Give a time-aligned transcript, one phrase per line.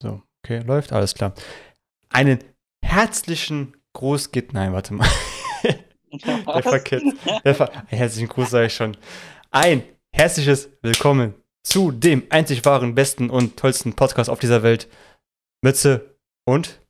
[0.00, 1.34] So, okay, läuft, alles klar.
[2.08, 2.38] Einen
[2.84, 4.52] herzlichen Gruß geht.
[4.52, 5.08] Nein, warte mal.
[6.12, 7.02] der verkehrt.
[7.44, 8.96] Der ver herzlichen Gruß sage ich schon.
[9.50, 9.82] Ein
[10.12, 11.34] herzliches Willkommen
[11.64, 14.88] zu dem einzig wahren, besten und tollsten Podcast auf dieser Welt.
[15.62, 16.80] Mütze und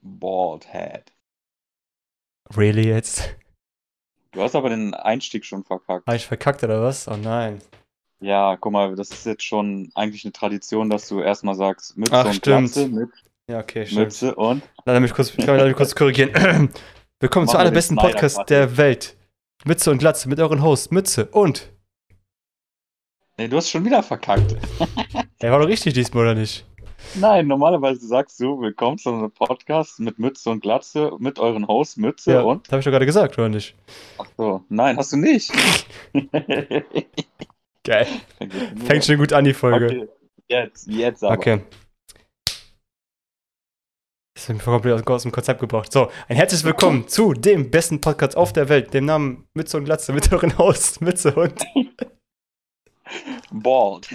[0.00, 1.12] Bald Head.
[2.56, 3.34] Really jetzt?
[4.30, 6.06] Du hast aber den Einstieg schon verkackt.
[6.06, 7.08] Habe ich verkackt oder was?
[7.08, 7.60] Oh nein.
[8.20, 12.14] Ja, guck mal, das ist jetzt schon eigentlich eine Tradition, dass du erstmal sagst Mütze
[12.14, 12.72] Ach, und stimmt.
[12.72, 13.08] Glatze, mit
[13.48, 14.00] Ja, okay, stimmt.
[14.00, 16.30] Mütze und Lass mich kurz, kann mich kurz korrigieren.
[17.20, 19.16] Willkommen Machen zu wir allerbesten Podcast der Welt.
[19.64, 21.72] Mütze und Glatze mit euren Hosts Mütze und.
[23.38, 24.54] Nee, du hast schon wieder verkackt.
[25.40, 26.66] Der war doch richtig diesmal, oder nicht?
[27.14, 31.96] Nein, normalerweise sagst du, willkommen zu einem Podcast mit Mütze und Glatze, mit euren Hosts
[31.96, 32.66] Mütze Ja, und.
[32.66, 33.74] das habe ich doch gerade gesagt, oder nicht?
[34.18, 35.50] Ach so, nein, hast du nicht.
[37.86, 38.06] Geil.
[38.84, 39.86] Fängt schon gut an, die Folge.
[39.86, 40.08] Okay,
[40.48, 41.34] jetzt, jetzt aber.
[41.34, 41.62] Okay.
[44.34, 45.90] Das hat mich komplett aus dem Konzept gebracht.
[45.90, 49.84] So, ein herzliches Willkommen zu dem besten Podcast auf der Welt, dem Namen Mütze und
[49.84, 51.64] Glatze mit euren Hosts Mütze und.
[53.50, 54.06] Bald.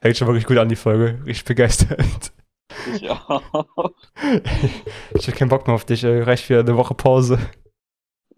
[0.00, 1.24] Fängt schon wirklich gut an, die Folge.
[1.24, 2.32] Richtig begeistert.
[2.94, 3.42] Ich auch.
[5.14, 6.22] Ich hab keinen Bock mehr auf dich, ey.
[6.22, 7.38] reicht wieder eine Woche Pause.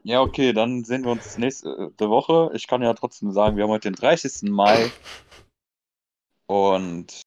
[0.02, 2.50] Ja, okay, dann sehen wir uns nächste äh, Woche.
[2.54, 4.50] Ich kann ja trotzdem sagen, wir haben heute den 30.
[4.50, 4.90] Mai.
[6.46, 7.22] Und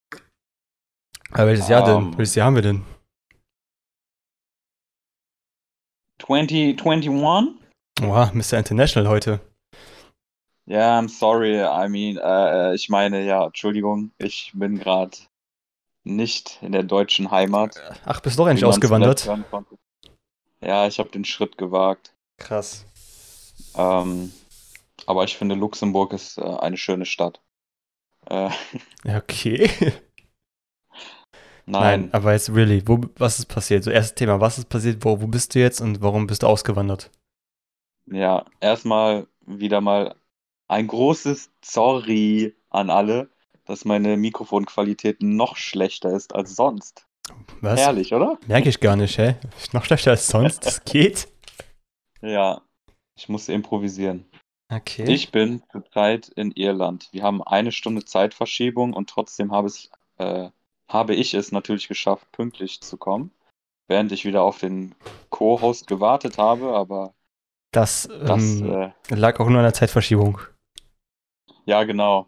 [1.30, 1.96] Aber welches Jahr denn?
[1.96, 2.18] Ähm.
[2.18, 2.84] Welches Jahr haben wir denn?
[6.20, 7.54] 2021?
[8.02, 8.58] Oha, Mr.
[8.58, 9.40] International heute.
[10.66, 11.60] Ja, I'm sorry.
[11.60, 15.16] I mean, äh, ich meine, ja, Entschuldigung, ich bin gerade
[16.02, 17.76] nicht in der deutschen Heimat.
[18.04, 19.28] Ach, bist du doch man's ausgewandert?
[20.60, 22.13] Ja, ich habe den Schritt gewagt.
[22.44, 22.86] Krass.
[23.74, 24.32] Ähm,
[25.06, 27.40] aber ich finde, Luxemburg ist äh, eine schöne Stadt.
[28.26, 28.50] Äh,
[29.16, 29.70] okay.
[31.66, 33.84] nein, aber jetzt really, wo, was ist passiert?
[33.84, 35.04] So, erstes Thema, was ist passiert?
[35.04, 37.10] Wo, wo bist du jetzt und warum bist du ausgewandert?
[38.06, 40.14] ja, erstmal wieder mal
[40.68, 43.28] ein großes Sorry an alle,
[43.64, 47.06] dass meine Mikrofonqualität noch schlechter ist als sonst.
[47.60, 47.80] Was?
[47.80, 48.38] Herrlich, oder?
[48.46, 49.36] Merke ich gar nicht, hä?
[49.72, 50.66] Noch schlechter als sonst.
[50.66, 51.28] Das geht.
[52.24, 52.62] Ja,
[53.16, 54.24] ich muss improvisieren.
[54.72, 55.04] Okay.
[55.06, 57.08] Ich bin zurzeit in Irland.
[57.12, 60.48] Wir haben eine Stunde Zeitverschiebung und trotzdem habe, es, äh,
[60.88, 63.30] habe ich es natürlich geschafft, pünktlich zu kommen,
[63.88, 64.94] während ich wieder auf den
[65.28, 67.14] Co-Host gewartet habe, aber
[67.72, 70.40] das das, ähm, äh, lag auch nur an der Zeitverschiebung.
[71.66, 72.26] ja genau.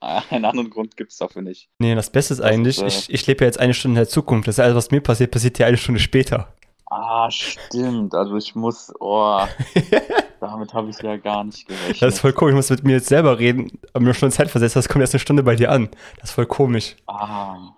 [0.30, 1.68] Einen anderen Grund gibt es dafür nicht.
[1.78, 4.04] Nee, das Beste ist Das eigentlich, ist, ich, ich lebe ja jetzt eine Stunde in
[4.04, 4.46] der Zukunft.
[4.46, 6.54] Das heißt, alles, was mir passiert, passiert ja eine Stunde später.
[6.88, 8.14] Ah, stimmt.
[8.14, 9.40] Also ich muss, oh,
[10.40, 12.00] damit habe ich ja gar nicht gerechnet.
[12.02, 12.52] Das ist voll komisch.
[12.52, 14.76] Ich muss mit mir jetzt selber reden, aber nur schon Zeit versetzt.
[14.76, 15.88] Das kommt erst eine Stunde bei dir an.
[16.20, 16.94] Das ist voll komisch.
[17.06, 17.74] Ah,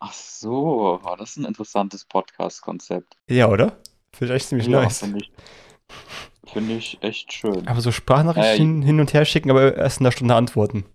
[0.00, 3.16] ach so, oh, das ist ein interessantes Podcast-Konzept.
[3.28, 3.76] Ja, oder?
[4.14, 5.00] Finde ich echt ziemlich Ja, nice.
[5.00, 5.30] finde ich,
[6.50, 7.68] finde ich echt schön.
[7.68, 10.86] Aber so Sprachnachrichten Äh, hin, und her schicken, aber erst in einer Stunde antworten.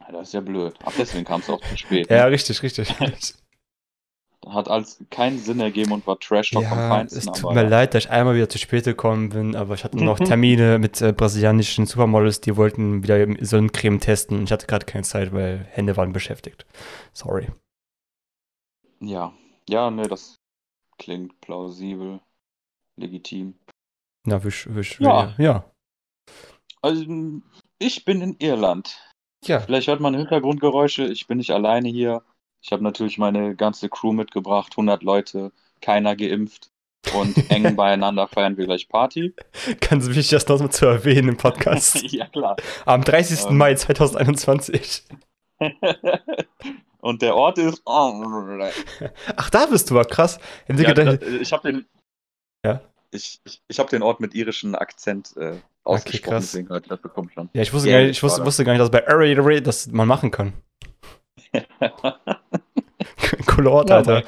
[0.00, 0.74] Ja, das ist ja blöd.
[0.84, 2.10] Ach, deswegen kam es auch zu spät.
[2.10, 2.32] Ja, ne?
[2.32, 2.94] richtig, richtig.
[4.48, 7.18] Hat alles keinen Sinn ergeben und war Trash Talk vom Ja, Feinsten.
[7.18, 10.02] es tut mir leid, dass ich einmal wieder zu spät gekommen bin, aber ich hatte
[10.02, 14.84] noch Termine mit äh, brasilianischen Supermodels, die wollten wieder Sonnencreme testen und ich hatte gerade
[14.84, 16.66] keine Zeit, weil Hände waren beschäftigt.
[17.12, 17.48] Sorry.
[19.00, 19.32] Ja,
[19.68, 20.40] ja, ne, das
[20.98, 22.20] klingt plausibel,
[22.96, 23.54] legitim.
[24.24, 25.34] Na, wisch, wisch, Ja.
[25.38, 25.64] ja.
[26.80, 27.04] Also,
[27.78, 28.98] ich bin in Irland.
[29.44, 31.04] Ja, Vielleicht hört man Hintergrundgeräusche.
[31.06, 32.22] Ich bin nicht alleine hier.
[32.62, 36.70] Ich habe natürlich meine ganze Crew mitgebracht, 100 Leute, keiner geimpft.
[37.14, 39.34] Und eng beieinander feiern wir gleich Party.
[39.80, 42.00] ganz wichtig, das noch mal zu erwähnen im Podcast.
[42.12, 42.56] ja, klar.
[42.86, 43.46] Am 30.
[43.50, 43.56] Ähm.
[43.56, 45.02] Mai 2021.
[47.00, 47.82] Und der Ort ist.
[47.84, 50.38] Ach, da bist du, war krass.
[50.68, 51.86] Ja, da- ich habe den.
[52.64, 52.80] Ja?
[53.10, 56.52] Ich, ich, ich habe den Ort mit irischem Akzent äh, ausgesprochen, krass.
[56.52, 57.50] deswegen hört das bekommen schon.
[57.52, 59.60] ja, ich wusste, Ja, gar nicht, ich wusste, wusste gar nicht, dass bei Array Array
[59.60, 60.52] das man machen kann.
[63.46, 64.22] Cooler Ort, Alter.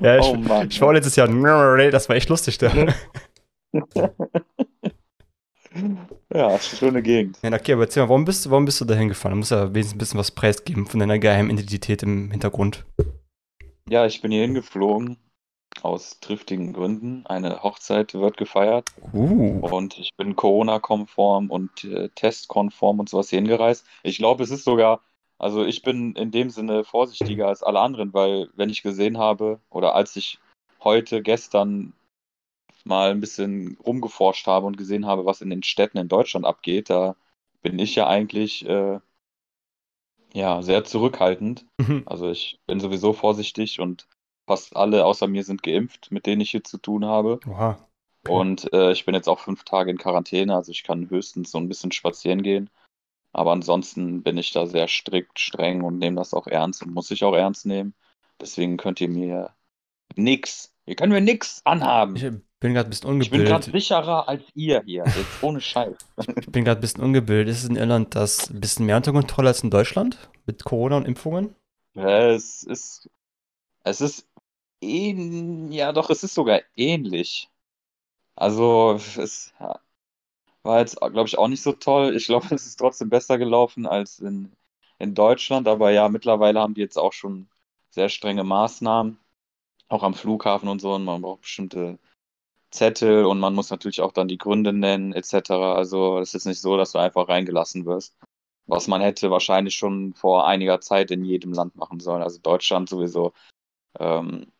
[0.00, 0.68] Ja, ich, oh Mann.
[0.68, 1.28] ich war letztes Jahr
[1.90, 2.70] das war echt lustig da.
[6.34, 7.38] Ja, schöne Gegend.
[7.42, 9.32] Ja, okay, aber erzähl mal, warum bist, du- warum bist du da hingefahren?
[9.32, 12.84] Du musst ja wenigstens ein bisschen was preisgeben von deiner geheimen Identität im Hintergrund.
[13.88, 15.16] Ja, ich bin hier hingeflogen.
[15.80, 17.24] Aus triftigen Gründen.
[17.26, 19.58] Eine Hochzeit wird gefeiert Uh.
[19.60, 23.86] und ich bin Corona-konform und äh, testkonform und sowas hier hingereist.
[24.02, 25.00] Ich glaube, es ist sogar,
[25.38, 29.60] also ich bin in dem Sinne vorsichtiger als alle anderen, weil wenn ich gesehen habe
[29.70, 30.38] oder als ich
[30.84, 31.94] heute, gestern
[32.84, 36.90] mal ein bisschen rumgeforscht habe und gesehen habe, was in den Städten in Deutschland abgeht,
[36.90, 37.16] da
[37.62, 38.98] bin ich ja eigentlich äh,
[40.32, 41.66] ja sehr zurückhaltend.
[41.78, 42.02] Mhm.
[42.06, 44.08] Also ich bin sowieso vorsichtig und
[44.52, 47.40] fast alle außer mir sind geimpft, mit denen ich hier zu tun habe.
[47.48, 47.78] Oha.
[48.24, 48.32] Okay.
[48.32, 51.58] Und äh, ich bin jetzt auch fünf Tage in Quarantäne, also ich kann höchstens so
[51.58, 52.70] ein bisschen spazieren gehen.
[53.32, 57.10] Aber ansonsten bin ich da sehr strikt, streng und nehme das auch ernst und muss
[57.10, 57.94] ich auch ernst nehmen.
[58.40, 59.50] Deswegen könnt ihr mir
[60.16, 62.14] nix, ihr könnt mir nix anhaben.
[62.14, 63.72] Ich bin gerade ein bisschen Ich bin gerade ungebildet.
[63.72, 65.96] sicherer als ihr hier, jetzt ohne Scheiß.
[66.38, 67.48] Ich bin gerade ein bisschen ungebildet.
[67.48, 70.30] Ist es in Irland das ein bisschen mehr unter Kontrolle als in Deutschland?
[70.44, 71.56] Mit Corona und Impfungen?
[71.94, 73.10] Es ist,
[73.84, 74.28] es ist,
[74.82, 77.48] ähn, ja doch, es ist sogar ähnlich.
[78.36, 79.52] Also, es
[80.62, 82.16] war jetzt, glaube ich, auch nicht so toll.
[82.16, 84.52] Ich glaube, es ist trotzdem besser gelaufen als in,
[84.98, 85.68] in Deutschland.
[85.68, 87.48] Aber ja, mittlerweile haben die jetzt auch schon
[87.90, 89.18] sehr strenge Maßnahmen,
[89.88, 90.94] auch am Flughafen und so.
[90.94, 91.98] Und man braucht bestimmte
[92.70, 95.50] Zettel und man muss natürlich auch dann die Gründe nennen, etc.
[95.76, 98.16] Also, es ist nicht so, dass du einfach reingelassen wirst.
[98.66, 102.22] Was man hätte wahrscheinlich schon vor einiger Zeit in jedem Land machen sollen.
[102.22, 103.32] Also Deutschland sowieso.
[103.98, 104.52] Ähm,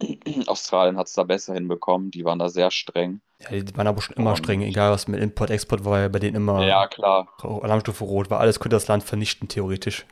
[0.46, 2.10] Australien hat es da besser hinbekommen.
[2.10, 3.20] Die waren da sehr streng.
[3.40, 6.08] Ja, die waren aber schon immer Und- streng, egal was mit Import, Export war ja
[6.08, 7.28] bei denen immer Ja, klar.
[7.42, 8.40] Alarmstufe Rot war.
[8.40, 10.06] Alles könnte das Land vernichten, theoretisch.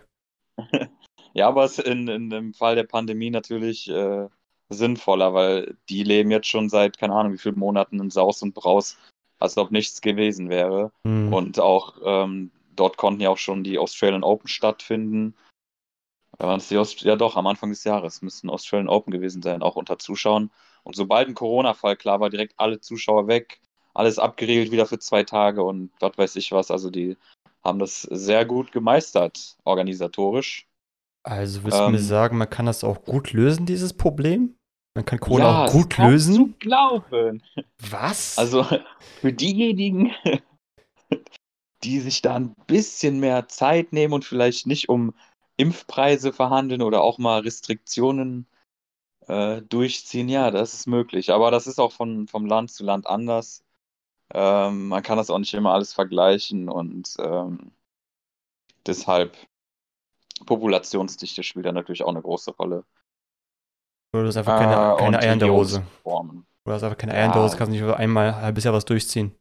[1.34, 4.28] Ja, aber es ist in, in dem Fall der Pandemie natürlich äh,
[4.68, 8.52] sinnvoller, weil die leben jetzt schon seit, keine Ahnung, wie vielen Monaten in Saus und
[8.54, 8.98] Braus,
[9.38, 10.92] als ob nichts gewesen wäre.
[11.06, 11.32] Hm.
[11.32, 15.34] Und auch ähm, dort konnten ja auch schon die Australian Open stattfinden.
[16.42, 19.42] Ja, waren es die Aust ja doch, am Anfang des Jahres müssten Australian Open gewesen
[19.42, 20.50] sein, auch unter Zuschauern.
[20.82, 23.60] Und sobald ein Corona-Fall klar war, direkt alle Zuschauer weg,
[23.94, 26.72] alles abgeriegelt wieder für zwei Tage und was weiß ich was.
[26.72, 27.16] Also die
[27.62, 30.66] haben das sehr gut gemeistert, organisatorisch.
[31.22, 34.56] Also willst du mir ähm, sagen, man kann das auch gut lösen, dieses Problem?
[34.96, 36.34] Man kann Corona Ja, auch gut lösen?
[36.34, 37.44] Zu glauben.
[37.78, 38.36] Was?
[38.36, 38.66] Also
[39.20, 40.12] für diejenigen,
[41.84, 45.14] die sich da ein bisschen mehr Zeit nehmen und vielleicht nicht um
[45.56, 48.46] Impfpreise verhandeln oder auch mal Restriktionen
[49.28, 51.30] äh, durchziehen, ja, das ist möglich.
[51.30, 53.64] Aber das ist auch von, vom Land zu Land anders.
[54.34, 57.72] Ähm, man kann das auch nicht immer alles vergleichen und ähm,
[58.86, 59.36] deshalb
[60.46, 62.84] Populationsdichte spielt da natürlich auch eine große Rolle.
[64.14, 65.82] Oder du hast einfach keine, Äh, keine Eier in der Hose.
[66.64, 67.12] Du hast einfach keine.
[67.14, 69.34] Eier in der Hose, kannst nicht über einmal ein halbes Jahr was durchziehen.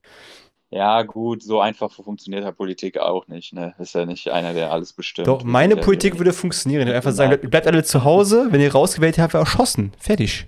[0.74, 3.76] Ja, gut, so einfach funktioniert ja Politik auch nicht, ne?
[3.78, 5.28] Ist ja nicht einer, der alles bestimmt.
[5.28, 6.86] Doch, Wir meine ja Politik würde funktionieren.
[6.88, 7.16] Die einfach Ja.
[7.16, 9.92] sagen, bleibt alle zu Hause, wenn ihr rausgewählt habt, wird erschossen.
[9.98, 10.48] Fertig.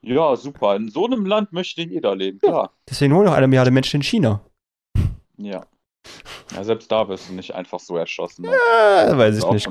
[0.00, 0.74] Ja, super.
[0.76, 2.72] In so einem Land möchte jeder leben, klar.
[2.88, 4.40] Deswegen holen noch eine Milliarde Menschen in China.
[5.36, 5.64] Ja.
[6.54, 8.42] Ja, selbst da wirst du nicht einfach so erschossen.
[8.42, 8.50] Ne?
[8.50, 9.68] Äh, weiß ich auch nicht.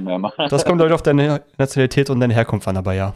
[0.49, 3.13] Das kommt Leute auf deine Nationalität und deine Herkunft an, aber ja.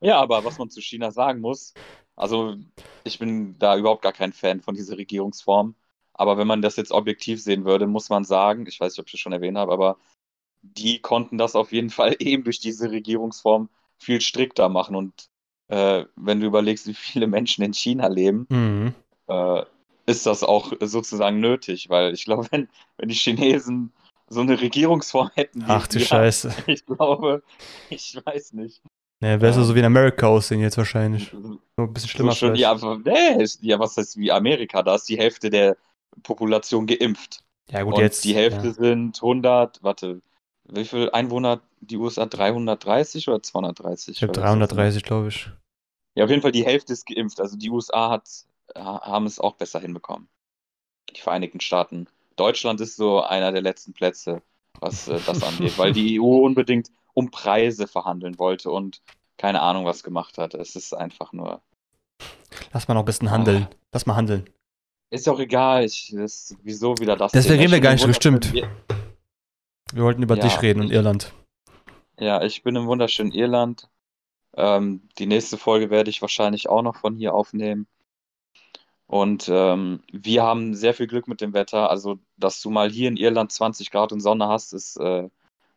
[0.00, 1.74] Ja, aber was man zu China sagen muss,
[2.18, 2.56] also
[3.04, 5.74] ich bin da überhaupt gar kein Fan von dieser Regierungsform.
[6.14, 9.06] Aber wenn man das jetzt objektiv sehen würde, muss man sagen, ich weiß nicht, ob
[9.06, 9.98] ich das schon erwähnt habe, aber
[10.62, 13.68] die konnten das auf jeden Fall eben durch diese Regierungsform
[13.98, 14.96] viel strikter machen.
[14.96, 15.28] Und
[15.68, 18.94] äh, wenn du überlegst, wie viele Menschen in China leben, Mhm.
[19.28, 19.62] äh,
[20.06, 23.92] ist das auch sozusagen nötig, weil ich glaube, wenn, wenn die Chinesen
[24.28, 26.54] so eine Regierungsform hätten, Ach du wir, Scheiße.
[26.66, 27.42] ich glaube,
[27.90, 28.82] ich weiß nicht.
[29.20, 29.52] Naja, du Ja.
[29.52, 31.30] so wie in Amerika aussehen jetzt wahrscheinlich.
[31.30, 31.38] So
[31.76, 32.82] Nur ein bisschen schlimmer schon, vielleicht.
[32.82, 34.82] ja, nee, ist- ja, was heißt wie Amerika?
[34.82, 35.76] Da ist die Hälfte der
[36.22, 37.42] Population geimpft.
[37.70, 38.24] Ja, gut, Und jetzt.
[38.24, 38.72] die Hälfte Ja.
[38.72, 40.20] sind 100, warte,
[40.64, 42.26] wie viel Einwohner die USA?
[42.26, 44.16] 330 oder 230?
[44.16, 44.36] Ich nicht.
[44.36, 45.50] 330, glaube ich.
[46.14, 47.40] Ja, auf jeden Fall die Hälfte ist geimpft.
[47.40, 48.28] Also die USA hat,
[48.76, 50.28] ha- haben es auch besser hinbekommen.
[51.14, 52.06] Die Vereinigten Staaten.
[52.36, 54.42] Deutschland ist so einer der letzten Plätze,
[54.80, 59.02] was äh, das angeht, weil die EU unbedingt um Preise verhandeln wollte und
[59.38, 60.54] keine Ahnung was gemacht hat.
[60.54, 61.60] Es ist einfach nur.
[62.72, 63.66] Lass mal noch ein bisschen handeln.
[63.92, 64.48] Lass mal handeln.
[65.10, 65.84] Ist ja auch egal.
[65.84, 67.32] Ich, das, wieso wieder das?
[67.32, 68.70] Deswegen reden wir gar nicht im drüber, wunderschönen
[69.92, 71.32] Wir wollten über Ja, dich reden und Irland.
[72.18, 73.88] Ir- Ja, ich bin im wunderschönen Irland.
[74.56, 77.88] Ähm, die nächste Folge werde ich wahrscheinlich auch noch von hier aufnehmen.
[79.06, 81.90] Und ähm, wir haben sehr viel Glück mit dem Wetter.
[81.90, 85.28] Also, dass du mal hier in Irland 20 Grad und Sonne hast, ist äh,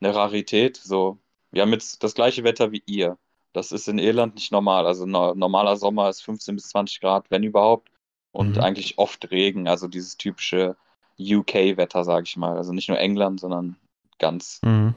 [0.01, 0.75] eine Rarität.
[0.77, 1.17] So,
[1.51, 3.17] wir haben jetzt das gleiche Wetter wie ihr.
[3.53, 4.86] Das ist in Irland nicht normal.
[4.88, 7.89] Also no normaler Sommer ist 15 bis 20 Grad, wenn überhaupt.
[8.31, 8.62] Und Mhm.
[8.62, 10.77] eigentlich oft Regen, also dieses typische
[11.20, 12.55] UK-Wetter, sage ich mal.
[12.55, 13.75] Also nicht nur England, sondern
[14.20, 14.96] ganz Mhm.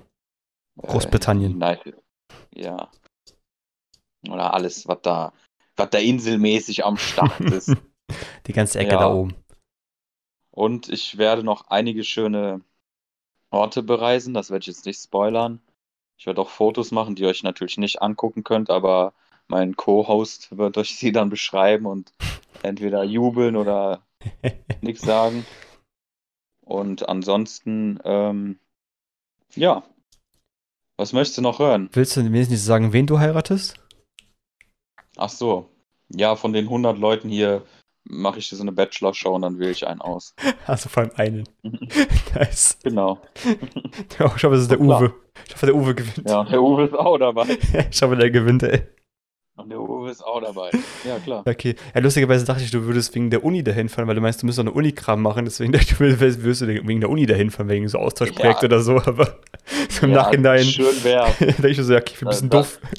[0.82, 1.54] äh, Großbritannien.
[1.54, 1.96] United.
[2.54, 2.90] Ja.
[4.28, 5.32] Oder alles, was da,
[5.76, 7.72] was da inselmäßig am Start ist.
[8.46, 9.00] Die ganze Ecke Ja.
[9.00, 9.34] da oben.
[10.52, 12.60] Und ich werde noch einige schöne
[13.50, 14.34] Orte bereisen.
[14.34, 15.60] Das werde ich jetzt nicht spoilern.
[16.24, 19.12] Ich werde auch Fotos machen, die ihr euch natürlich nicht angucken könnt, aber
[19.46, 22.14] mein Co-Host wird euch sie dann beschreiben und
[22.62, 24.00] entweder jubeln oder
[24.80, 25.44] nichts sagen.
[26.62, 28.58] Und ansonsten, ähm,
[29.54, 29.84] ja.
[30.96, 31.90] Was möchtest du noch hören?
[31.92, 33.74] Willst du nicht sagen, wen du heiratest?
[35.18, 35.68] Ach so.
[36.08, 37.66] Ja, von den 100 Leuten hier
[38.04, 40.34] mache ich so eine Bachelor-Show und dann wähle ich einen aus.
[40.66, 41.48] Also vor allem einen.
[42.34, 42.78] nice.
[42.82, 43.18] Genau.
[44.18, 45.00] Ja, ich hoffe, es ist der Klar.
[45.02, 45.14] Uwe.
[45.48, 46.28] Ich hoffe, der Uwe gewinnt.
[46.28, 47.46] Ja, der Uwe ist auch dabei.
[47.90, 48.82] Ich hoffe, der gewinnt, ey.
[49.56, 50.70] Und der Uwe ist auch dabei.
[51.04, 51.44] Ja, klar.
[51.46, 51.76] Okay.
[51.94, 54.46] Ja, lustigerweise dachte ich, du würdest wegen der Uni dahin fahren, weil du meinst, du
[54.46, 55.44] müsstest auch eine Uni-Kram machen.
[55.44, 58.66] Deswegen dachte ich, du würdest du wegen der Uni dahin fahren, wegen so Austauschprojekt Ja.
[58.68, 58.96] oder so.
[58.96, 59.38] Aber
[59.88, 61.30] so im Ja, Nachhinein Schön wäre.
[61.38, 62.90] denke ich so, ja, okay, ich bin ein bisschen Das- doof.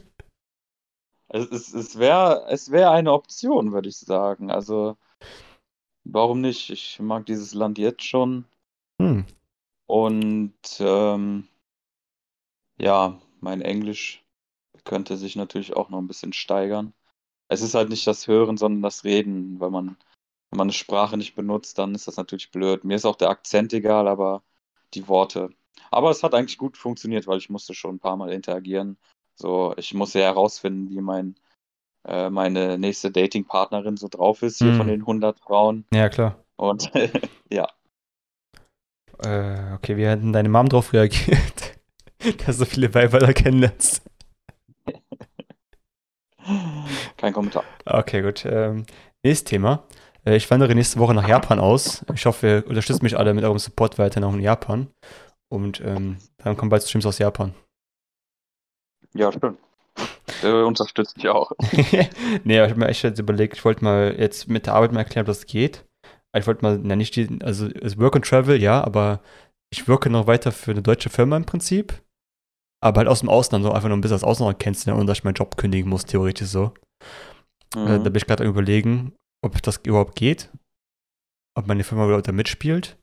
[1.28, 4.52] Es, es, es wäre es wär eine Option, würde ich sagen.
[4.52, 4.98] Also,
[6.04, 6.70] warum nicht?
[6.70, 8.46] Ich mag dieses Land jetzt schon.
[9.02, 9.26] Hm.
[9.88, 11.48] Und ähm,
[12.78, 14.24] ja, mein Englisch
[14.84, 16.94] könnte sich natürlich auch noch ein bisschen steigern.
[17.48, 19.60] Es ist halt nicht das Hören, sondern das Reden.
[19.60, 19.98] Weil man,
[20.50, 22.84] wenn man eine Sprache nicht benutzt, dann ist das natürlich blöd.
[22.84, 24.44] Mir ist auch der Akzent egal, aber
[24.94, 25.50] die Worte.
[25.92, 28.98] Aber es hat eigentlich gut funktioniert, weil ich musste schon ein paar Mal interagieren.
[29.36, 31.36] So, ich musste ja herausfinden, wie mein,
[32.06, 34.78] äh, meine nächste Dating-Partnerin so drauf ist, hier Hm.
[34.78, 35.86] von den 100 Frauen.
[35.94, 36.44] Ja, klar.
[36.58, 36.92] Und
[37.52, 37.68] ja,
[39.24, 41.80] Äh, okay, wie hat denn deine Mom drauf reagiert?
[42.20, 44.02] Dass du so viele Weiber kennenlernst.
[47.18, 47.64] kein Kommentar.
[47.86, 48.46] Okay, gut.
[48.46, 48.86] Ähm,
[49.24, 49.84] nächstes Thema.
[50.26, 52.06] Äh, ich wandere nächste Woche nach Japan aus.
[52.14, 54.88] Ich hoffe, ihr unterstützt mich alle mit eurem Support weiterhin auch in Japan.
[55.50, 57.54] Und ähm, dann kommen bald Streams aus Japan.
[59.16, 59.58] Ja, schön.
[60.44, 61.52] Der unterstützt mich auch.
[62.44, 64.92] nee, aber ich habe mir echt jetzt überlegt, ich wollte mal jetzt mit der Arbeit
[64.92, 65.86] mal erklären, ob das geht.
[66.36, 69.22] Ich wollte mal, na nicht die, also es Work and Travel, ja, aber
[69.72, 72.02] ich wirke noch weiter für eine deutsche Firma im Prinzip.
[72.84, 75.20] Aber halt aus dem Ausland, so einfach nur ein bisschen das Ausland kennenzulernen, ohne dass
[75.20, 76.74] ich meinen Job kündigen muss, theoretisch so.
[77.76, 78.04] Äh, da Mhm.
[78.04, 80.52] bin ich gerade am überlegen, ob das überhaupt geht.
[81.58, 82.98] Ob meine Firma überhaupt da mitspielt.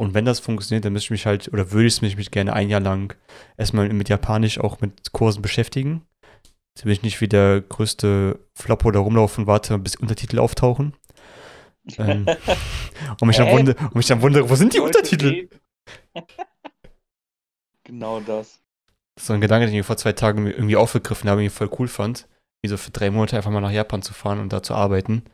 [0.00, 2.68] Und wenn das funktioniert, dann müsste ich mich halt, oder würde ich mich, gerne ein
[2.68, 3.16] Jahr lang
[3.56, 6.06] erstmal mit Japanisch auch mit Kursen beschäftigen.
[6.84, 10.94] Will ich nicht wie der größte Floppo da rumlaufen und warte, bis Untertitel auftauchen.
[11.96, 12.26] Ähm,
[13.20, 13.56] und, mich dann Hä?
[13.56, 15.48] wundere, und mich dann wundere, wo sind die Untertitel?
[17.84, 18.60] genau das.
[19.16, 21.52] Das ist so ein Gedanke, den ich vor zwei Tagen irgendwie aufgegriffen habe, den ich
[21.52, 22.28] voll cool fand.
[22.62, 25.24] Wie so für drei Monate einfach mal nach Japan zu fahren und da zu arbeiten.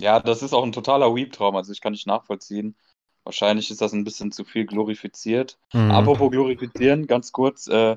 [0.00, 2.76] Ja, das ist auch ein totaler Weep-Traum, also ich kann nicht nachvollziehen.
[3.24, 5.58] Wahrscheinlich ist das ein bisschen zu viel glorifiziert.
[5.72, 5.90] Mhm.
[5.90, 7.96] Apropos glorifizieren, ganz kurz, äh,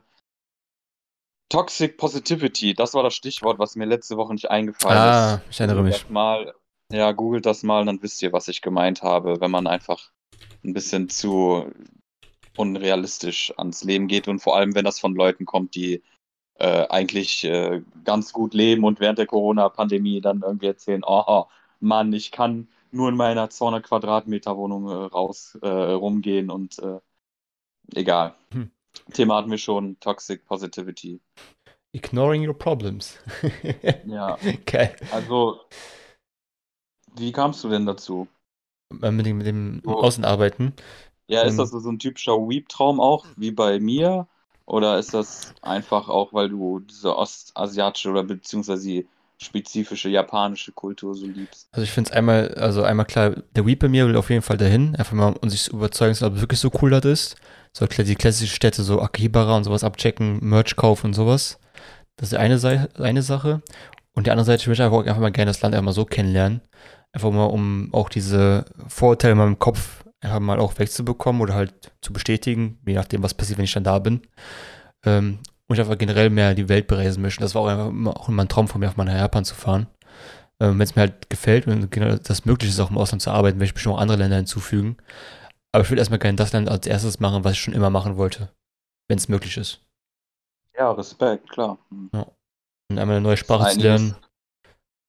[1.50, 5.42] Toxic Positivity, das war das Stichwort, was mir letzte Woche nicht eingefallen Ah, ist.
[5.52, 6.10] ich erinnere mich.
[6.10, 6.54] Mal,
[6.92, 10.12] ja, googelt das mal, dann wisst ihr, was ich gemeint habe, wenn man einfach
[10.64, 11.72] ein bisschen zu
[12.58, 16.02] unrealistisch ans Leben geht und vor allem, wenn das von Leuten kommt, die
[16.56, 21.46] äh, eigentlich äh, ganz gut leben und während der Corona-Pandemie dann irgendwie erzählen, oh
[21.84, 27.00] Mann, ich kann nur in meiner 200 Quadratmeter Wohnung äh, raus äh, rumgehen und äh,
[27.96, 28.36] egal.
[28.54, 28.70] Hm.
[29.14, 31.22] Thema hatten wir schon, Toxic Positivity.
[31.94, 33.18] Ignoring your problems.
[34.04, 34.96] Ja, Geil.
[35.10, 35.70] also
[37.16, 38.28] wie kamst du denn dazu?
[39.02, 39.92] Äh, Mit dem, mit dem Oh.
[40.02, 40.74] Außenarbeiten.
[41.28, 41.58] Ja, ist Ähm.
[41.58, 44.28] das so ein typischer Weep-Traum auch, wie bei mir?
[44.66, 49.08] Oder ist das einfach auch, weil du diese ostasiatische oder beziehungsweise die
[49.44, 51.68] spezifische japanische Kultur so liebst?
[51.72, 54.42] Also ich finde es einmal, also einmal klar, der Weep bei mir will auf jeden
[54.42, 57.36] Fall dahin, einfach mal um sich zu überzeugen, ob es wirklich so cool das ist.
[57.74, 61.60] So die klassischen Städte, so Akibara und sowas abchecken, Merch kaufen und sowas.
[62.18, 63.62] Das ist eine, eine Sache.
[64.14, 66.06] Und die andere Seite, ich möchte einfach, einfach mal gerne das Land einfach mal so
[66.06, 66.62] kennenlernen.
[67.12, 71.92] Einfach mal, um auch diese Vorurteile in meinem Kopf einfach mal auch wegzubekommen oder halt
[72.02, 74.22] zu bestätigen, je nachdem, was passiert, wenn ich dann da bin.
[75.06, 75.40] Ähm,
[75.74, 77.42] und ich einfach generell mehr die Welt bereisen möchte.
[77.42, 79.56] Das war auch, immer, auch immer ein Traum von mir, einfach mal nach Japan zu
[79.56, 79.88] fahren.
[80.60, 83.32] Ähm, wenn es mir halt gefällt und genau das möglich ist, auch im Ausland zu
[83.32, 84.98] arbeiten, werde ich bestimmt auch andere Länder hinzufügen.
[85.72, 88.18] Aber ich will erstmal gerne das Land als erstes machen, was ich schon immer machen
[88.18, 88.50] wollte.
[89.08, 89.82] Wenn es möglich ist.
[90.78, 91.80] Ja, Respekt, klar.
[91.90, 92.10] Hm.
[92.12, 94.16] Und einmal eine neue Sprache zu lernen,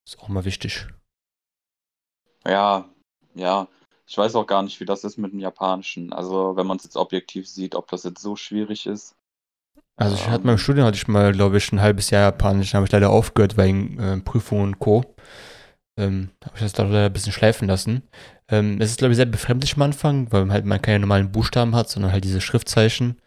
[0.06, 0.86] ist auch mal wichtig.
[2.46, 2.88] Ja,
[3.34, 3.68] ja.
[4.06, 6.12] Ich weiß auch gar nicht, wie das ist mit dem Japanischen.
[6.12, 9.16] Also, wenn man es jetzt objektiv sieht, ob das jetzt so schwierig ist.
[9.96, 12.78] Also ich hatte beim Studium hatte ich mal, glaube ich, ein halbes Jahr Japanisch, dann
[12.78, 15.04] habe ich leider aufgehört wegen äh, Prüfungen und Co.
[15.96, 18.02] Ähm, habe ich das da leider ein bisschen schleifen lassen.
[18.48, 21.30] Ähm, es ist, glaube ich, sehr befremdlich am Anfang, weil man halt man keine normalen
[21.30, 23.20] Buchstaben hat, sondern halt diese Schriftzeichen.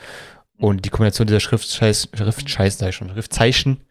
[0.60, 3.86] Und die Kombination dieser Schriftscheiß, Schriftscheiß, sag ich schon, Schriftzeichen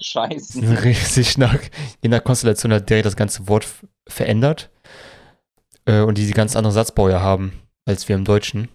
[0.00, 0.60] Scheiße.
[1.06, 1.56] sich nach,
[2.02, 3.66] je nach Konstellation hat direkt das ganze Wort
[4.06, 4.70] verändert.
[5.86, 7.52] Äh, und die, die ganz andere Satzbauer haben
[7.86, 8.68] als wir im Deutschen.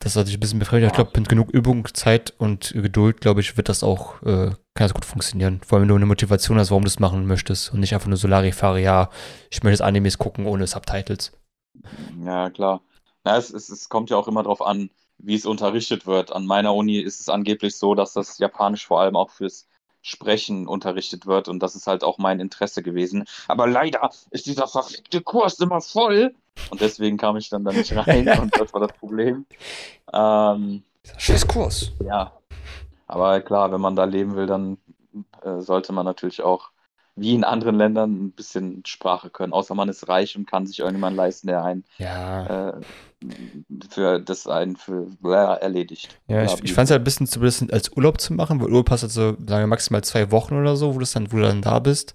[0.00, 0.90] Das hat sich ein bisschen befremdlich.
[0.90, 4.90] Ich glaube, mit genug Übung, Zeit und Geduld, glaube ich, wird das auch, äh, kann
[4.90, 5.60] gut funktionieren.
[5.64, 8.08] Vor allem, wenn du eine Motivation hast, warum du das machen möchtest und nicht einfach
[8.08, 9.08] nur Solarifare, ja,
[9.50, 11.32] ich möchte jetzt Animes gucken ohne Subtitles.
[12.22, 12.82] Ja, klar.
[13.24, 16.32] Na, es, es, es kommt ja auch immer darauf an, wie es unterrichtet wird.
[16.32, 19.66] An meiner Uni ist es angeblich so, dass das Japanisch vor allem auch fürs
[20.02, 23.24] Sprechen unterrichtet wird und das ist halt auch mein Interesse gewesen.
[23.48, 26.34] Aber leider ist dieser verfickte Kurs immer voll
[26.70, 29.46] und deswegen kam ich dann da nicht rein und das war das Problem.
[30.12, 30.82] Ähm,
[31.18, 31.92] Scheiß Kurs.
[32.04, 32.32] Ja,
[33.06, 34.78] aber klar, wenn man da leben will, dann
[35.42, 36.70] äh, sollte man natürlich auch
[37.16, 40.80] wie in anderen Ländern ein bisschen Sprache können, außer man ist reich und kann sich
[40.80, 42.70] irgendjemand leisten, der einen Ja.
[42.70, 42.80] äh,
[43.88, 46.08] für das einen für bläh, erledigt.
[46.26, 48.66] Ja, ich, ich fand es halt ein bisschen zu bisschen als Urlaub zu machen, weil
[48.66, 51.36] Urlaub hast halt so, sagen wir, maximal zwei Wochen oder so, wo, das dann, wo
[51.36, 52.14] du dann da bist.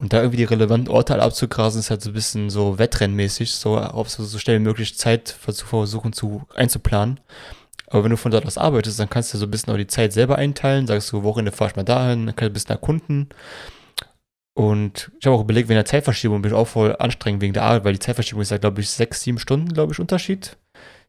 [0.00, 3.52] Und da irgendwie die relevanten Orte halt abzugrasen, ist halt so ein bisschen so wettrennmäßig,
[3.52, 7.18] so auf so, so schnell wie möglich Zeit zu versuchen zu einzuplanen.
[7.88, 9.86] Aber wenn du von dort aus arbeitest, dann kannst du so ein bisschen auch die
[9.88, 12.70] Zeit selber einteilen, sagst du, Wochenende fahr ich mal dahin, dann kannst du ein bisschen
[12.70, 13.28] erkunden.
[14.54, 17.62] Und ich habe auch überlegt, wegen der Zeitverschiebung bin ich auch voll anstrengend wegen der
[17.62, 20.56] Arbeit, weil die Zeitverschiebung ist ja, glaube ich, sechs, sieben Stunden, glaube ich, Unterschied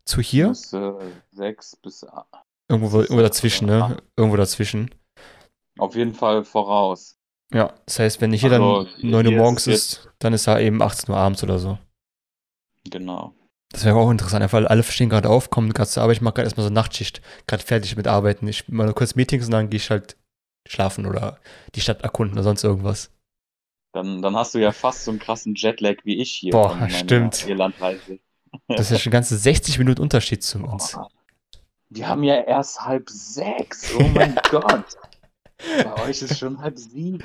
[0.05, 0.49] zu hier.
[0.49, 0.91] Bis, äh,
[1.31, 2.25] sechs bis a-
[2.69, 3.97] Irgendwo, irgendwo dazwischen, ne?
[4.15, 4.91] Irgendwo dazwischen.
[5.77, 7.18] auf jeden Fall voraus.
[7.53, 10.47] Ja, das heißt, wenn hier Also, dann 9 Uhr ist morgens es ist, dann ist
[10.47, 11.79] da eben 18 Uhr abends oder so.
[12.89, 13.33] Genau.
[13.71, 16.35] Das wäre auch interessant, einfach alle stehen gerade auf, kommen gerade zur Arbeit, ich mache
[16.35, 18.47] gerade erstmal so Nachtschicht, gerade fertig mit Arbeiten.
[18.47, 20.17] Ich mache nur kurz Meetings und dann gehe ich halt
[20.67, 21.39] schlafen oder
[21.75, 23.11] die Stadt erkunden oder sonst irgendwas.
[23.93, 26.51] Dann, dann hast du ja fast so einen krassen Jetlag wie ich hier.
[26.51, 27.47] Boah, stimmt.
[27.47, 28.19] Irlandreise.
[28.67, 30.93] Das ist ja schon ganze 60 Minuten Unterschied zu uns.
[30.93, 31.07] Boah.
[31.89, 33.93] Wir haben ja erst halb sechs.
[33.95, 34.85] Oh mein Gott.
[35.83, 37.23] Bei euch ist schon halb sieben.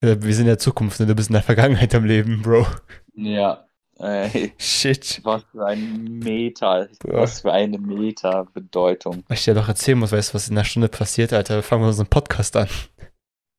[0.00, 1.06] Wir sind in der Zukunft, ne?
[1.06, 2.66] du bist in der Vergangenheit am Leben, Bro.
[3.14, 3.66] Ja.
[3.98, 5.20] Ey, Shit.
[5.24, 6.88] was für ein Meter.
[7.00, 7.22] Boah.
[7.22, 9.24] Was für eine Meter-Bedeutung.
[9.28, 11.62] Was ich dir doch erzählen muss, weißt du, was in einer Stunde passiert, Alter?
[11.62, 12.68] Fangen wir unseren Podcast an.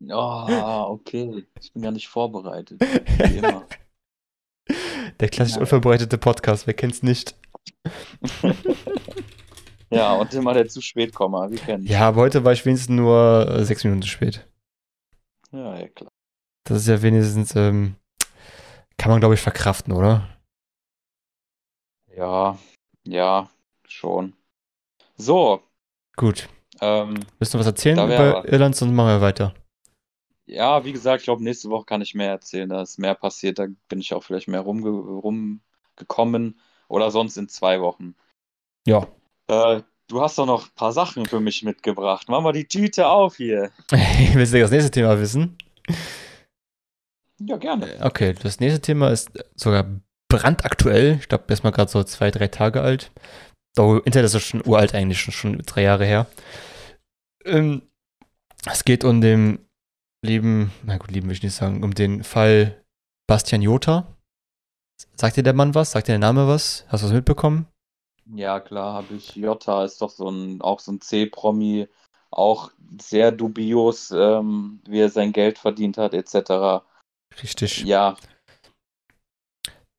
[0.09, 1.43] Oh, okay.
[1.59, 2.79] Ich bin gar nicht vorbereitet.
[2.79, 3.65] Wie immer.
[5.19, 5.61] Der klassisch Nein.
[5.61, 7.35] unvorbereitete Podcast, wer kennt's nicht?
[9.89, 11.49] Ja, und immer der zu spät komme.
[11.49, 14.45] Wir kennen Ja, heute war ich wenigstens nur äh, sechs Minuten zu spät.
[15.51, 16.09] Ja, ja, klar.
[16.65, 17.95] Das ist ja wenigstens, ähm,
[18.97, 20.27] kann man glaube ich verkraften, oder?
[22.15, 22.57] Ja,
[23.05, 23.49] ja,
[23.87, 24.33] schon.
[25.17, 25.61] So,
[26.15, 26.49] Gut.
[26.81, 28.45] ähm, Willst du was erzählen über.
[28.51, 29.53] Irland, sonst machen wir weiter.
[30.45, 32.69] ja, wie gesagt, ich glaube, nächste Woche kann ich mehr erzählen.
[32.69, 33.59] Da ist mehr passiert.
[33.59, 36.59] Da bin ich auch vielleicht mehr rumge rumgekommen.
[36.89, 38.15] Oder sonst in zwei Wochen.
[38.85, 39.07] Ja.
[39.47, 42.27] Äh, du hast doch noch ein paar Sachen für mich mitgebracht.
[42.29, 43.71] Mach mal die Tüte auf hier.
[44.33, 45.57] Willst du das nächste Thema wissen?
[47.39, 47.99] Ja, gerne.
[48.01, 49.85] Okay, das nächste Thema ist sogar
[50.29, 51.17] brandaktuell.
[51.19, 53.11] Ich glaube, erstmal gerade so zwei, drei Tage alt.
[53.77, 56.25] Oh, Internet ist ja schon uralt eigentlich, schon, schon drei Jahre her.
[57.45, 57.83] Ähm,
[58.65, 59.59] es geht um den
[60.25, 62.83] lieben, na gut, lieben will ich nicht sagen, um den Fall
[63.27, 64.17] Bastian Jota.
[65.15, 65.91] Sagt dir der Mann was?
[65.91, 66.85] Sagt dir der Name was?
[66.87, 67.67] Hast du das mitbekommen?
[68.33, 69.35] Ja, klar, habe ich.
[69.35, 71.87] Jota ist doch so ein, auch so ein C-Promi.
[72.31, 76.83] Auch sehr dubios, ähm, wie er sein Geld verdient hat, etc.
[77.41, 77.85] Richtig.
[77.85, 78.17] Ja,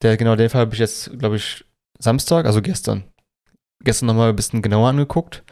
[0.03, 1.64] Der, genau, den Fall habe ich jetzt, glaube ich,
[1.99, 3.05] Samstag, also gestern.
[3.85, 5.45] Gestern nochmal ein bisschen genauer angeguckt.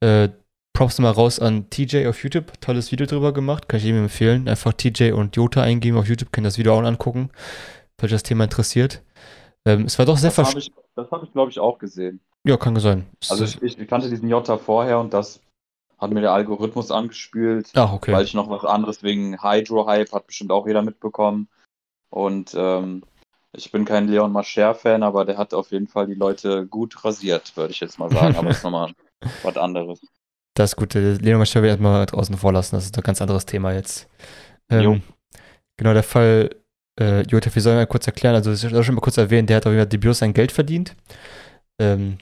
[0.00, 0.28] Äh,
[0.76, 2.60] Props mal raus an TJ auf YouTube.
[2.60, 3.68] Tolles Video drüber gemacht.
[3.68, 4.48] Kann ich jedem empfehlen.
[4.48, 6.32] Einfach TJ und Jota eingeben auf YouTube.
[6.32, 7.30] Könnt das Video auch angucken,
[8.00, 9.02] falls euch das Thema interessiert.
[9.66, 10.30] Ähm, es war doch sehr
[10.98, 12.20] das habe ich, glaube ich, auch gesehen.
[12.44, 13.06] Ja, kann sein.
[13.20, 15.40] Es Also ich, ich kannte diesen Jota vorher und das
[15.98, 18.12] hat mir der Algorithmus angespült, Ach, okay.
[18.12, 21.48] weil ich noch was anderes wegen Hydro-Hype, hat bestimmt auch jeder mitbekommen.
[22.10, 23.02] Und ähm,
[23.52, 27.56] ich bin kein Leon Mascher-Fan, aber der hat auf jeden Fall die Leute gut rasiert,
[27.56, 28.36] würde ich jetzt mal sagen.
[28.36, 28.92] Aber das ist nochmal
[29.42, 30.00] was anderes.
[30.54, 30.94] Das ist gut.
[30.94, 32.76] äh, Leon Mascher will erstmal draußen vorlassen.
[32.76, 34.08] Das ist ein ganz anderes Thema jetzt.
[34.70, 35.02] Ähm,
[35.76, 36.50] genau, der Fall
[36.98, 38.34] äh, Jota, wir sollen mal kurz erklären.
[38.34, 40.52] Also, ich habe schon mal kurz erwähnt, der hat auf jeden Fall Debut sein Geld
[40.52, 40.94] verdient.
[41.80, 42.18] Ähm,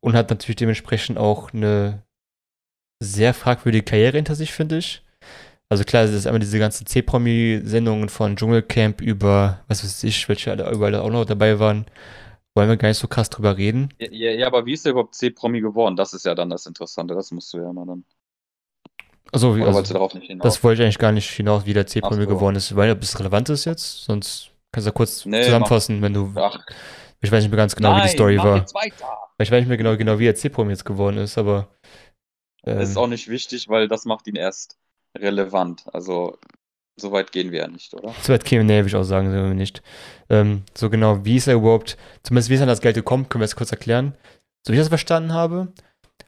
[0.00, 2.02] und hat natürlich dementsprechend auch eine
[3.02, 5.02] sehr fragwürdige Karriere hinter sich, finde ich.
[5.68, 10.50] Also klar, es ist einmal diese ganzen C-Promi-Sendungen von Dschungelcamp über, was weiß ich, welche
[10.50, 11.86] alle überall auch noch dabei waren.
[12.54, 13.88] Wollen wir gar nicht so krass drüber reden.
[13.98, 15.96] Ja, ja, ja, aber wie ist der überhaupt C-Promi geworden?
[15.96, 17.14] Das ist ja dann das Interessante.
[17.14, 18.04] Das musst du ja mal dann.
[19.32, 20.42] Also, Oder also wolltest du darauf nicht hinaus?
[20.44, 22.34] Das wollte ich eigentlich gar nicht hinaus, wie der C-Promi Ach so.
[22.34, 26.02] geworden ist, weil ob es relevant ist jetzt, sonst kannst du ja kurz Nee, zusammenfassen,
[26.02, 26.32] wenn du.
[26.36, 26.58] Ach,
[27.20, 28.66] Ich weiß nicht mehr ganz genau, wie die nein, Story mach war.
[29.38, 31.68] Ich weiß nicht mehr genau, genau wie der C-Promi jetzt geworden ist, aber.
[32.64, 34.76] Ähm, Das ist auch nicht wichtig, weil das macht ihn erst
[35.16, 35.84] relevant.
[35.92, 36.38] Also,
[36.96, 38.14] so weit gehen wir ja nicht, oder?
[38.20, 39.82] so weit käme, nee, würde ich auch sagen, sind wir nicht.
[40.28, 43.28] Ähm, so genau, wie ist er überhaupt, zumindest wie ist er an das Geld gekommen,
[43.28, 44.14] können wir jetzt kurz erklären.
[44.66, 45.72] So wie ich das verstanden habe,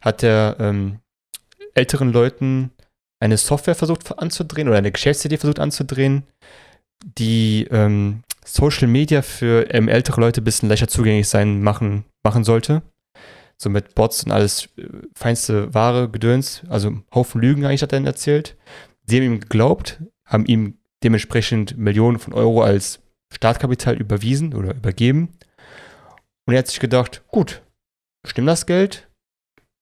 [0.01, 1.01] hat er ähm,
[1.75, 2.71] älteren Leuten
[3.25, 6.25] eine Software versucht anzudrehen oder eine Geschäftsidee versucht anzudrehen,
[7.03, 12.45] die ähm, Social Media für ähm, ältere Leute ein bisschen leichter zugänglich sein machen, machen
[12.45, 12.83] sollte.
[13.57, 17.99] So mit Bots und alles äh, feinste Ware, Gedöns, also Haufen Lügen eigentlich hat er
[17.99, 18.57] dann erzählt.
[19.07, 23.01] Sie haben ihm geglaubt, haben ihm dementsprechend Millionen von Euro als
[23.33, 25.31] Startkapital überwiesen oder übergeben.
[26.47, 27.63] Und er hat sich gedacht, gut,
[28.27, 29.09] stimmt das Geld?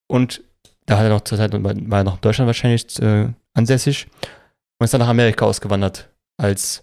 [0.09, 0.45] Und
[0.93, 4.09] da hat er noch zur Zeit, war er noch in Deutschland wahrscheinlich äh, ansässig
[4.79, 6.83] und ist dann nach Amerika ausgewandert als,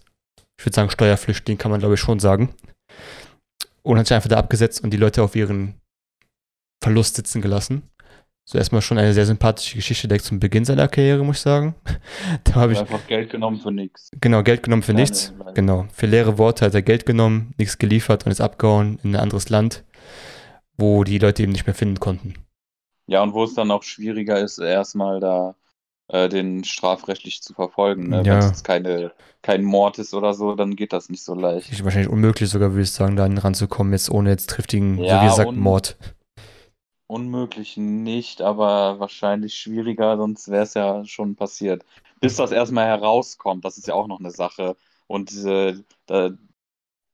[0.58, 2.52] ich würde sagen, Steuerflüchtling, kann man glaube ich schon sagen.
[3.82, 5.74] Und hat sich einfach da abgesetzt und die Leute auf ihren
[6.82, 7.82] Verlust sitzen gelassen.
[8.44, 11.76] So erstmal schon eine sehr sympathische Geschichte direkt zum Beginn seiner Karriere, muss ich sagen.
[12.44, 14.10] da habe ich einfach Geld genommen für nichts.
[14.20, 15.32] Genau, Geld genommen für nichts.
[15.38, 15.54] Nein.
[15.54, 15.86] Genau.
[15.92, 19.50] Für leere Worte hat er Geld genommen, nichts geliefert und ist abgehauen in ein anderes
[19.50, 19.84] Land,
[20.76, 22.34] wo die Leute ihn nicht mehr finden konnten.
[23.10, 25.56] Ja, und wo es dann auch schwieriger ist, erstmal da
[26.06, 28.08] äh, den strafrechtlich zu verfolgen.
[28.08, 28.18] Ne?
[28.18, 28.24] Ja.
[28.24, 29.10] Wenn es jetzt keine,
[29.42, 31.72] kein Mord ist oder so, dann geht das nicht so leicht.
[31.72, 35.26] Ist wahrscheinlich unmöglich sogar, würde ich sagen, da ranzukommen, jetzt ohne jetzt triftigen, ja, wie
[35.26, 35.96] gesagt, Mord.
[37.08, 41.84] Unmöglich nicht, aber wahrscheinlich schwieriger, sonst wäre es ja schon passiert.
[42.20, 44.76] Bis das erstmal herauskommt, das ist ja auch noch eine Sache.
[45.08, 45.74] Und äh,
[46.06, 46.30] da,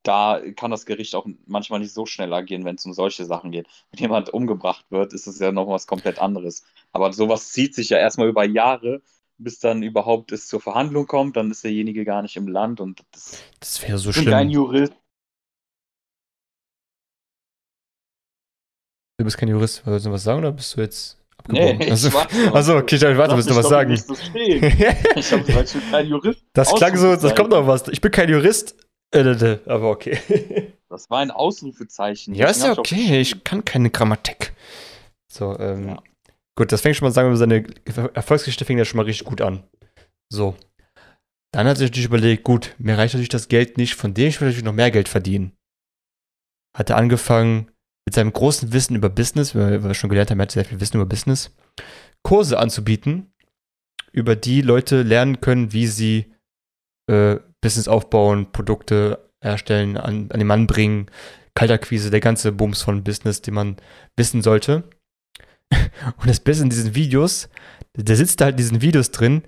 [0.07, 3.51] da, kann das Gericht auch manchmal nicht so schnell agieren, wenn es um solche Sachen
[3.51, 3.67] geht.
[3.91, 6.65] Wenn jemand umgebracht wird, ist es ja noch was komplett anderes.
[6.93, 9.03] Aber sowas zieht sich ja erstmal über Jahre,
[9.39, 13.03] bis dann überhaupt es zur Verhandlung kommt, dann ist derjenige gar nicht im Land und
[13.13, 14.33] das, das wäre so schlimm.
[14.33, 14.95] Ein Jurist,
[19.19, 21.79] Du bist kein Jurist, wolltest du was sagen oder bist du jetzt abgebrochen?
[21.79, 22.11] Nee, also,
[22.53, 23.93] also okay, ich warte, willst du was sagen?
[23.95, 26.45] ich habe gesagt, ich bin kein Jurist.
[26.53, 27.89] Das klang so, das kommt noch was.
[27.89, 28.77] Ich bin kein Jurist,
[29.13, 30.73] aber okay.
[30.89, 32.35] das war ein Ausrufezeichen.
[32.35, 34.55] Ja, ist ja okay, ich kann keine Grammatik.
[35.33, 36.03] So, ähm, ja.
[36.57, 37.67] gut, das fängt schon mal, sagen wir, seine
[38.15, 39.65] Erfolgsgeschichte fängt ja schon mal richtig gut an.
[40.31, 40.57] So.
[41.53, 44.29] Dann hat er sich natürlich überlegt, gut, mir reicht natürlich das Geld nicht, von dem
[44.29, 45.53] ich will natürlich noch mehr Geld verdienen.
[46.77, 47.71] Hat er angefangen,
[48.07, 50.81] mit seinem großen Wissen über Business, weil wir schon gelernt haben, er hat sehr viel
[50.81, 51.55] Wissen über Business,
[52.23, 53.33] Kurse anzubieten,
[54.13, 56.33] über die Leute lernen können, wie sie
[57.11, 61.07] äh, Business aufbauen, Produkte erstellen, an, an den Mann bringen,
[61.55, 63.77] Kaltakquise, der ganze Bums von Business, den man
[64.17, 64.85] wissen sollte.
[65.73, 67.49] Und das Beste in diesen Videos,
[67.97, 69.43] der sitzt da halt in diesen Videos drin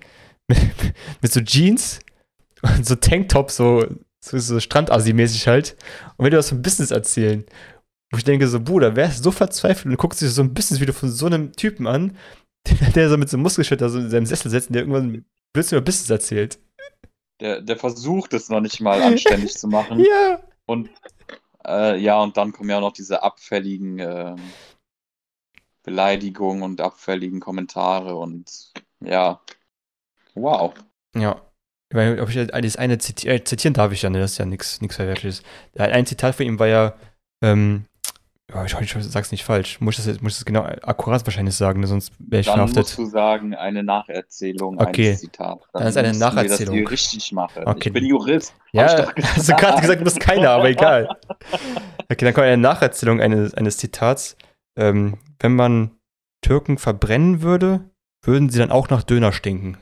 [0.47, 0.59] mit,
[1.21, 1.99] mit so Jeans
[2.61, 3.85] und so Tanktop, so,
[4.19, 5.77] so, so Strandassi-mäßig halt.
[6.17, 7.45] Und wenn die was vom Business erzählen
[8.11, 10.79] wo ich denke, so, Bruder, wer ist so verzweifelt und guckt sich so ein bisschen
[10.79, 12.17] Video von so einem Typen an,
[12.67, 15.25] der, der so mit so einem Muskelschütter so in seinem Sessel sitzt und der irgendwann
[15.53, 16.59] Blödsinn über Business erzählt.
[17.39, 19.99] Der, der versucht es noch nicht mal anständig zu machen.
[19.99, 20.41] Ja.
[20.65, 20.89] Und
[21.65, 24.35] äh, ja, und dann kommen ja auch noch diese abfälligen äh,
[25.83, 29.41] Beleidigungen und abfälligen Kommentare und ja.
[30.35, 30.73] Wow.
[31.15, 31.41] Ja.
[31.91, 34.19] Weil, ob ich das eine zitieren, äh, zitieren darf ich ja, ne?
[34.19, 35.41] Das ist ja nichts Verwerfliches.
[35.75, 36.95] Ein Zitat von ihm war ja,
[37.43, 37.85] ähm,
[38.53, 39.79] ja, ich, ich sag's nicht falsch.
[39.79, 41.87] Muss ich das, muss ich das genau akkurat wahrscheinlich sagen, ne?
[41.87, 42.77] sonst wäre ich Dann verhaftet.
[42.77, 45.09] musst du sagen, eine Nacherzählung, okay.
[45.09, 45.59] eines Zitat.
[45.73, 46.75] Dann, Dann ist eine Nacherzählung.
[46.75, 47.65] Mir, dass ich richtig mache.
[47.65, 47.89] Okay.
[47.89, 48.53] Ich bin Jurist.
[48.71, 51.09] Ja, hast du gerade gesagt, du bist keiner, aber egal.
[52.11, 54.35] Okay, dann kommt eine Nacherzählung eines, eines Zitats.
[54.75, 55.91] Ähm, wenn man
[56.41, 57.81] Türken verbrennen würde,
[58.23, 59.77] würden sie dann auch nach Döner stinken.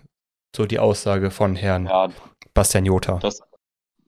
[0.56, 2.10] So die Aussage von Herrn ja,
[2.54, 3.20] Bastian Jota.
[3.20, 3.42] Das,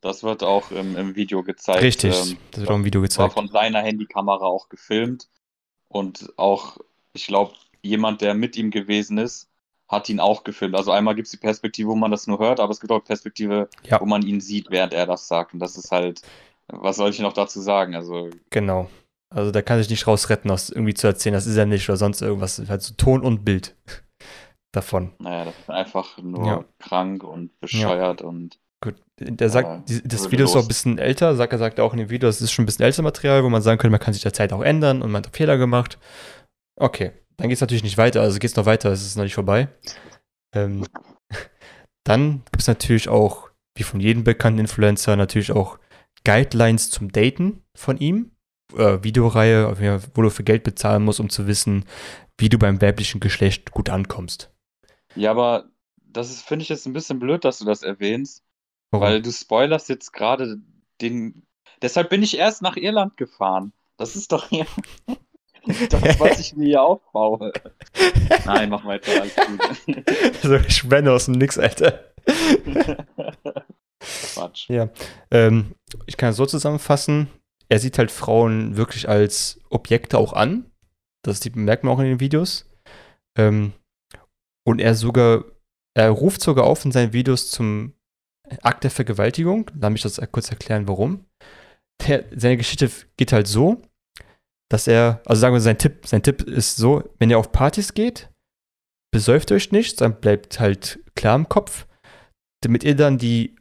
[0.01, 1.81] das wird auch im, im Video gezeigt.
[1.81, 3.19] Richtig, ähm, das wird auch im Video gezeigt.
[3.19, 5.29] War von seiner Handykamera auch gefilmt.
[5.88, 6.77] Und auch,
[7.13, 9.49] ich glaube, jemand, der mit ihm gewesen ist,
[9.88, 10.75] hat ihn auch gefilmt.
[10.75, 13.03] Also einmal gibt es die Perspektive, wo man das nur hört, aber es gibt auch
[13.03, 13.99] Perspektive, ja.
[13.99, 15.53] wo man ihn sieht, während er das sagt.
[15.53, 16.21] Und das ist halt,
[16.67, 17.95] was soll ich noch dazu sagen?
[17.95, 18.88] Also genau.
[19.31, 21.97] Also da kann sich nicht rausretten, aus irgendwie zu erzählen, das ist er nicht oder
[21.97, 22.62] sonst irgendwas.
[22.67, 23.75] Halt so Ton und Bild
[24.71, 25.13] davon.
[25.19, 26.65] Naja, das ist einfach nur ja.
[26.77, 28.27] krank und bescheuert ja.
[28.27, 31.80] und Gut, der sagt, die, das Video ist auch ein bisschen älter, sagt er sagt
[31.82, 33.92] auch in dem Video, das ist schon ein bisschen älter Material, wo man sagen könnte,
[33.92, 35.98] man kann sich der Zeit auch ändern und man hat Fehler gemacht.
[36.78, 39.26] Okay, dann geht es natürlich nicht weiter, also geht es noch weiter, es ist noch
[39.26, 39.68] nicht vorbei.
[40.56, 40.86] Ähm,
[42.06, 45.78] dann gibt es natürlich auch, wie von jedem bekannten Influencer, natürlich auch
[46.24, 48.32] Guidelines zum Daten von ihm.
[48.78, 51.86] Äh, Videoreihe, wo du für Geld bezahlen musst, um zu wissen,
[52.38, 54.52] wie du beim weiblichen Geschlecht gut ankommst.
[55.15, 58.44] Ja, aber das finde ich jetzt ein bisschen blöd, dass du das erwähnst,
[58.91, 59.06] Warum?
[59.06, 60.58] Weil du spoilerst jetzt gerade
[61.02, 61.43] den.
[61.82, 63.73] Deshalb bin ich erst nach Irland gefahren.
[63.97, 64.65] Das ist doch hier.
[65.89, 67.54] das, was ich mir hier aufbaue.
[68.45, 70.41] Nein, mach weiter, alles gut.
[70.41, 72.12] so, ich brenne aus dem Nix, Alter.
[74.34, 74.69] Quatsch.
[74.69, 74.89] Ja.
[75.32, 75.75] Ähm,
[76.06, 77.28] ich kann es so zusammenfassen:
[77.67, 80.71] Er sieht halt Frauen wirklich als Objekte auch an.
[81.21, 82.65] Das merkt man auch in den Videos.
[83.38, 83.73] Ähm,
[84.65, 85.43] und er sogar,
[85.93, 87.93] er ruft sogar auf in seinen Videos zum
[88.62, 89.69] Akt der Vergewaltigung.
[89.79, 91.25] Lass mich das kurz erklären, warum.
[92.07, 93.81] Der, seine Geschichte geht halt so,
[94.69, 97.93] dass er, also sagen wir, sein Tipp, sein Tipp ist so, wenn ihr auf Partys
[97.93, 98.29] geht,
[99.12, 101.88] besäuft euch nicht, dann bleibt halt klar im Kopf,
[102.62, 103.55] damit ihr dann die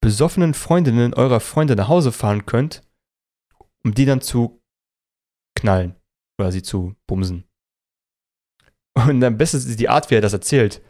[0.00, 2.82] besoffenen Freundinnen eurer Freunde nach Hause fahren könnt,
[3.84, 4.60] um die dann zu
[5.56, 5.94] knallen
[6.38, 7.44] oder sie zu bumsen.
[8.94, 10.80] Und am besten ist die Art, wie er das erzählt.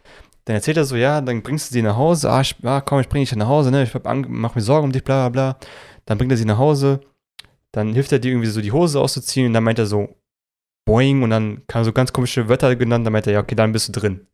[0.46, 3.00] Dann erzählt er so, ja, dann bringst du sie nach Hause, ah, ich, ah komm,
[3.00, 3.92] ich bring dich nach Hause, ne, ich
[4.28, 5.68] mach mir Sorgen um dich, bla bla bla.
[6.04, 7.00] Dann bringt er sie nach Hause,
[7.72, 10.14] dann hilft er dir irgendwie so die Hose auszuziehen und dann meint er so,
[10.86, 13.72] boing, und dann kam so ganz komische Wörter genannt, dann meint er, ja, okay, dann
[13.72, 14.26] bist du drin.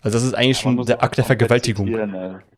[0.00, 1.94] Also das ist eigentlich schon der Akt der Vergewaltigung.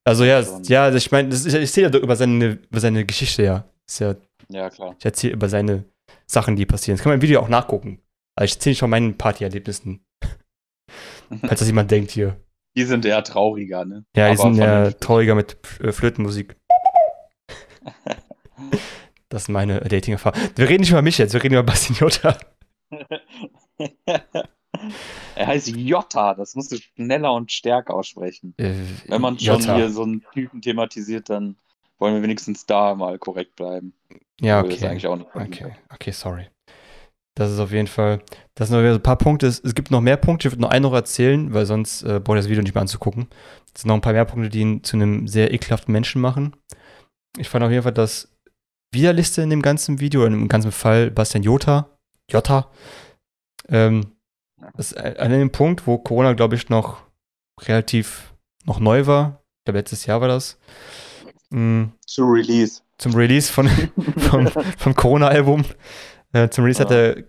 [0.05, 3.65] Also ja, ja, also ich meine, ich erzähle ja über seine, über seine Geschichte, ja.
[3.87, 4.15] Ist ja.
[4.49, 4.95] Ja, klar.
[4.99, 5.85] Ich erzähle über seine
[6.27, 6.97] Sachen, die passieren.
[6.97, 8.01] Das kann man im Video auch nachgucken.
[8.35, 10.05] Also ich erzähle nicht von meinen Partyerlebnissen.
[11.41, 12.37] Falls das jemand denkt hier.
[12.77, 14.05] Die sind eher trauriger, ne?
[14.17, 16.57] Ja, die Aber sind eher trauriger mit äh, Flötenmusik.
[19.29, 20.41] das ist meine Dating-Erfahrung.
[20.57, 22.37] Wir reden nicht über mich jetzt, wir reden über Bastian Jota.
[25.37, 28.55] er heißt Jota, das musst du schneller und stärker aussprechen.
[28.57, 28.75] Äh,
[29.07, 29.77] Wenn man schon Jota.
[29.77, 31.57] hier so einen Typen thematisiert, dann
[31.99, 33.95] wollen wir wenigstens da mal korrekt bleiben.
[34.41, 34.99] Ja, okay.
[35.35, 35.77] okay.
[35.93, 36.49] okay, sorry.
[37.35, 38.21] Das ist auf jeden Fall,
[38.55, 39.47] das sind noch ein paar Punkte.
[39.47, 42.21] Es, es gibt noch mehr Punkte, ich würde noch einen noch erzählen, weil sonst äh,
[42.21, 43.29] brauche ich das Video nicht mehr anzugucken.
[43.75, 46.55] Es sind noch ein paar mehr Punkte, die ihn zu einem sehr ekelhaften Menschen machen.
[47.37, 48.29] Ich fand auf jeden Fall das
[48.93, 51.89] Widerliste in dem ganzen Video, in dem ganzen Fall Bastian Jota,
[52.31, 52.71] Jota,
[53.69, 54.13] ähm,
[54.77, 57.03] das ist an dem Punkt, wo Corona, glaube ich, noch
[57.63, 59.43] relativ noch neu war.
[59.59, 60.59] Ich glaube, letztes Jahr war das.
[61.51, 61.93] Mhm.
[62.07, 62.83] Zum Release.
[62.99, 63.69] Zum Release von,
[64.19, 65.65] vom, vom Corona-Album.
[66.33, 66.87] Äh, zum Release ja.
[66.87, 67.25] hat er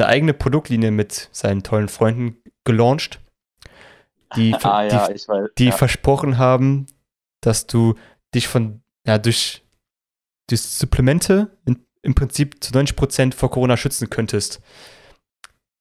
[0.00, 3.20] eine eigene Produktlinie mit seinen tollen Freunden gelauncht,
[4.36, 5.72] die, ah, ja, die, weiß, die ja.
[5.72, 6.86] versprochen haben,
[7.40, 7.94] dass du
[8.34, 9.62] dich von, ja, durch,
[10.48, 14.60] durch Supplemente in, im Prinzip zu 90% vor Corona schützen könntest.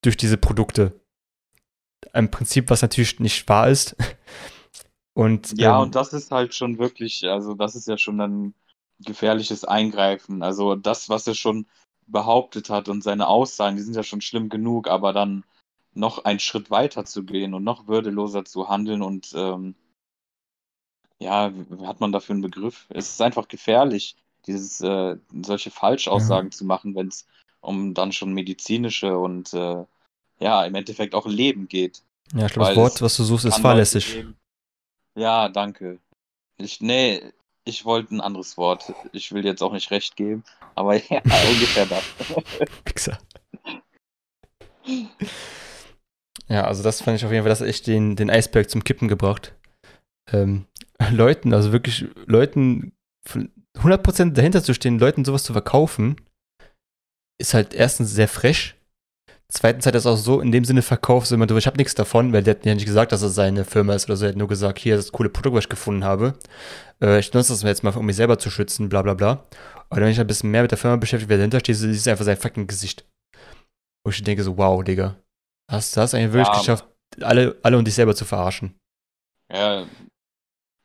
[0.02, 1.00] Durch diese Produkte.
[2.14, 3.96] Ein Prinzip, was natürlich nicht wahr ist.
[5.14, 8.54] Und, ja, ähm, und das ist halt schon wirklich, also das ist ja schon ein
[9.00, 10.44] gefährliches Eingreifen.
[10.44, 11.66] Also das, was er schon
[12.12, 15.44] behauptet hat und seine Aussagen, die sind ja schon schlimm genug, aber dann
[15.94, 19.76] noch einen Schritt weiter zu gehen und noch würdeloser zu handeln und ähm,
[21.20, 21.52] ja,
[21.84, 22.86] hat man dafür einen Begriff?
[22.90, 24.16] Es ist einfach gefährlich,
[24.48, 26.58] dieses äh, solche Falschaussagen ja.
[26.58, 27.28] zu machen, wenn es
[27.62, 29.84] um dann schon medizinische und äh,
[30.40, 32.04] ja, im Endeffekt auch Leben geht.
[32.34, 34.26] Ja, ich glaube, das Wort, was du suchst, ist fahrlässig.
[35.16, 36.00] Ja, danke.
[36.58, 37.22] Ich, nee,
[37.66, 38.94] ich wollte ein anderes Wort.
[39.12, 40.44] Ich will jetzt auch nicht recht geben,
[40.76, 42.04] aber ja, ungefähr das.
[42.84, 43.20] Pixar.
[46.48, 48.84] Ja, also das fand ich auf jeden Fall, das hat echt den, den Eisberg zum
[48.84, 49.54] Kippen gebracht.
[50.32, 50.66] Ähm,
[51.12, 52.94] Leuten, also wirklich Leuten,
[53.78, 56.20] 100% dahinter zu stehen, Leuten sowas zu verkaufen,
[57.40, 58.76] ist halt erstens sehr fresh
[59.52, 61.78] Zweitens hat er es auch so in dem Sinne verkauft, so immer, du, ich habe
[61.78, 64.26] nichts davon, weil der hat ja nicht gesagt, dass es seine Firma ist oder so.
[64.26, 66.38] Er hat nur gesagt, hier ist das coole Produkt, was ich gefunden habe.
[67.02, 69.44] Äh, ich nutze das jetzt mal, um mich selber zu schützen, bla bla bla.
[69.90, 72.26] Aber wenn ich ein bisschen mehr mit der Firma beschäftigt, wer dahinter steht, ist einfach
[72.26, 73.06] sein fucking Gesicht.
[74.04, 75.16] Wo ich denke so, wow, Digga.
[75.70, 76.88] Hast, du hast eigentlich wirklich ja, geschafft,
[77.22, 78.78] alle, alle und dich selber zu verarschen.
[79.52, 79.88] Ja,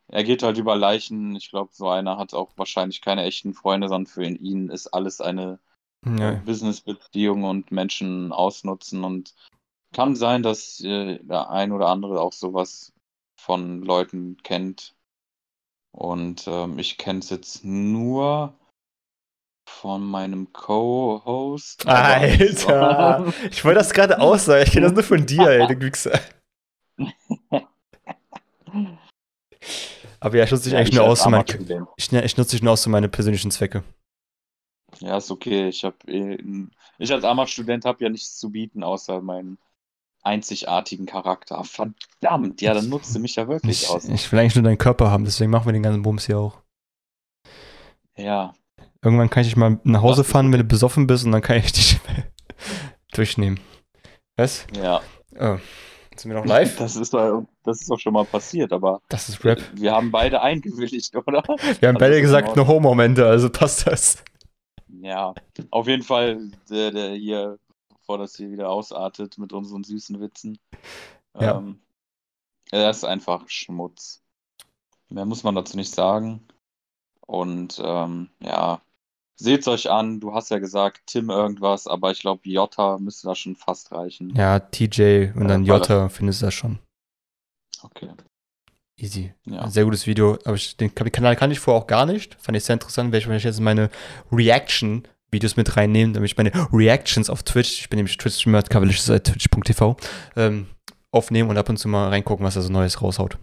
[0.09, 1.37] er geht halt über Leichen.
[1.37, 5.21] Ich glaube, so einer hat auch wahrscheinlich keine echten Freunde, sondern für ihn ist alles
[5.21, 5.59] eine
[6.05, 6.33] ja.
[6.45, 9.05] Businessbeziehungen und Menschen ausnutzen.
[9.05, 9.35] Und
[9.95, 12.93] kann sein, dass äh, der ein oder andere auch sowas
[13.41, 14.95] von Leuten kennt.
[15.93, 18.53] Und ähm, ich kenne es jetzt nur
[19.69, 21.87] von meinem Co-Host.
[21.87, 23.33] Alter!
[23.51, 24.65] ich wollte das gerade aussagen.
[24.65, 26.21] Ich kenne das nur von dir, ey, du Glückser.
[30.21, 31.45] Aber ja, ich nutze dich ja, eigentlich nur aus für meine,
[31.97, 33.85] ich, ich nutze dich nur aus für meine persönlichen Zwecke.
[35.01, 35.69] Ja, ist okay.
[35.69, 36.39] Ich habe eh,
[36.99, 39.59] ich als armer Student habe ja nichts zu bieten, außer meinen
[40.23, 41.63] einzigartigen Charakter.
[41.65, 44.09] Verdammt, ja, dann nutzt du mich ja wirklich ich, aus.
[44.09, 46.61] Ich will eigentlich nur deinen Körper haben, deswegen machen wir den ganzen Bums hier auch.
[48.17, 48.55] Ja.
[49.03, 51.59] Irgendwann kann ich dich mal nach Hause fahren, wenn du besoffen bist, und dann kann
[51.59, 52.01] ich dich
[53.13, 53.61] durchnehmen.
[54.37, 54.67] Was?
[54.75, 55.03] Ja.
[55.39, 55.59] Oh.
[56.17, 56.77] Sind wir noch live?
[56.79, 59.01] Das ist, doch, das ist doch schon mal passiert, aber.
[59.09, 59.61] Das ist Rap.
[59.75, 61.43] Wir haben beide eingewilligt, oder?
[61.81, 64.23] Wir haben beide gesagt, no Homo-Momente, also passt das.
[64.89, 65.35] Ja,
[65.71, 70.59] auf jeden Fall, der, der hier, bevor das hier wieder ausartet mit unseren süßen Witzen.
[71.39, 71.59] Ja.
[71.59, 71.81] Ähm,
[72.71, 74.23] er ist einfach Schmutz.
[75.09, 76.47] Mehr muss man dazu nicht sagen.
[77.27, 78.81] Und ähm, ja,
[79.37, 80.21] seht's euch an.
[80.21, 84.35] Du hast ja gesagt, Tim irgendwas, aber ich glaube, Jota müsste da schon fast reichen.
[84.37, 86.79] Ja, TJ und dann Jota findest du das schon.
[87.83, 88.11] Okay.
[88.97, 89.35] Easy.
[89.47, 89.69] Ja.
[89.69, 90.39] Sehr gutes Video.
[90.45, 92.37] Aber ich, den Kanal kann ich vorher auch gar nicht.
[92.41, 93.09] Fand ich sehr interessant.
[93.13, 93.91] Werde ich wahrscheinlich jetzt meine
[94.31, 99.97] Reaction-Videos mit reinnehmen, damit ich meine Reactions auf Twitch, ich bin nämlich Twitch-Streamer, twitch.tv,
[100.37, 100.69] ähm,
[101.11, 103.39] aufnehmen und ab und zu mal reingucken, was er so Neues raushaut.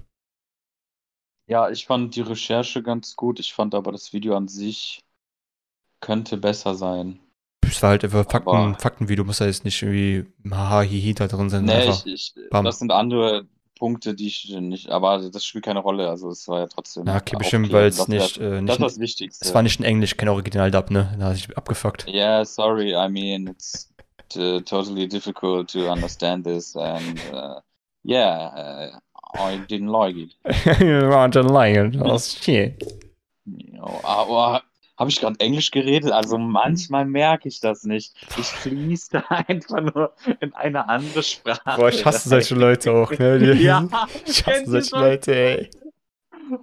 [1.47, 3.39] Ja, ich fand die Recherche ganz gut.
[3.41, 5.01] Ich fand aber das Video an sich
[5.99, 7.19] könnte besser sein.
[7.63, 11.27] Es war halt einfach Fakten, Aber- Faktenvideo, muss da jetzt nicht irgendwie haha, hihi da
[11.27, 11.65] drin sein.
[11.65, 13.47] Nee, ich, ich, das sind andere
[13.81, 16.07] Punkte, die ich nicht, aber das spielt keine Rolle.
[16.07, 17.07] Also es war ja trotzdem.
[17.07, 17.73] ja, okay, bestimmt, aufklärend.
[17.73, 19.45] weil es Das nicht, wär- äh, Das nicht ist das Wichtigste.
[19.45, 21.15] es war nicht in Englisch, kein Original-Dub, ne?
[21.17, 22.05] Da hat sich abgefuckt.
[22.07, 22.93] Yeah, sorry.
[22.93, 23.91] I mean, it's
[24.29, 27.59] totally difficult to understand this, and uh,
[28.05, 28.99] yeah, uh,
[29.35, 30.35] I didn't like it.
[30.79, 32.81] you want to lie, oh shit.
[33.45, 34.61] You know, aber
[35.01, 36.11] habe ich gerade Englisch geredet?
[36.11, 38.13] Also manchmal merke ich das nicht.
[38.37, 41.61] Ich fließe da einfach nur in eine andere Sprache.
[41.75, 43.37] Boah, ich hasse solche Leute auch, ne?
[43.55, 43.85] Die, Ja,
[44.25, 44.95] ich hasse solche?
[44.95, 45.69] Leute, ey.
[46.51, 46.57] Oh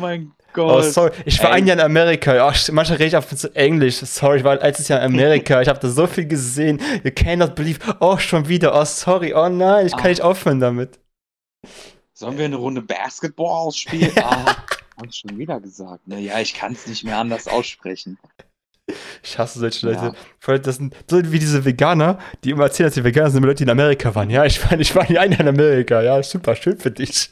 [0.00, 0.84] mein Oh, Gott.
[0.84, 1.10] sorry.
[1.24, 1.56] Ich war Ey.
[1.56, 2.48] ein Jahr in Amerika.
[2.52, 3.96] Ich- manchmal rede ich auf zu Englisch.
[3.96, 5.60] Sorry, ich war letztes Jahr in Amerika.
[5.60, 6.80] Ich habe da so viel gesehen.
[7.02, 7.80] You cannot believe.
[7.98, 8.72] Oh, schon wieder.
[8.80, 9.34] Oh, sorry.
[9.34, 10.08] Oh nein, ich kann Ah.
[10.10, 11.00] nicht aufhören damit.
[12.12, 14.12] Sollen wir eine Runde Basketball spielen?
[14.22, 14.54] ah,
[14.96, 16.06] hab ich schon wieder gesagt.
[16.06, 16.20] Ne?
[16.20, 18.18] Ja, ich kann es nicht mehr anders aussprechen.
[19.22, 20.14] Ich hasse solche Leute.
[20.46, 20.58] Ja.
[20.58, 23.62] Das sind so wie diese Veganer, die immer erzählen, dass die Veganer sind, Leute, die
[23.64, 24.28] in Amerika waren.
[24.28, 26.02] Ja, ich war, ich war nie ein Jahr in Amerika.
[26.02, 27.30] Ja, super, schön für dich.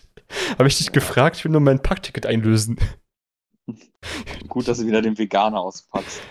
[0.58, 2.78] Habe ich dich gefragt, ich will nur mein Packticket einlösen.
[4.48, 6.22] Gut, dass du wieder den Veganer auspackst.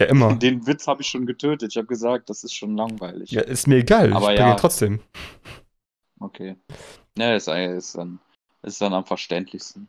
[0.00, 0.34] Ja, immer.
[0.38, 1.72] Den Witz habe ich schon getötet.
[1.72, 3.30] Ich habe gesagt, das ist schon langweilig.
[3.30, 4.12] Ja, ist mir egal.
[4.12, 4.44] Aber ich ja.
[4.44, 5.00] bringe ihn trotzdem.
[6.18, 6.56] Okay.
[7.18, 8.18] Ja, ist, ist, dann,
[8.62, 9.88] ist dann am verständlichsten.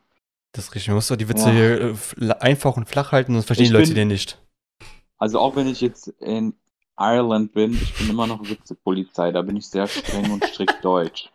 [0.54, 0.88] Das ist richtig.
[0.88, 1.52] Man muss doch die Witze Ja.
[1.52, 1.94] hier
[2.30, 4.38] äh, einfach und flach halten, sonst verstehen Ich die Leute bin- den nicht.
[5.18, 6.54] Also auch wenn ich jetzt in
[6.98, 11.30] Ireland bin, ich bin immer noch Witzepolizei, da bin ich sehr streng und strikt deutsch.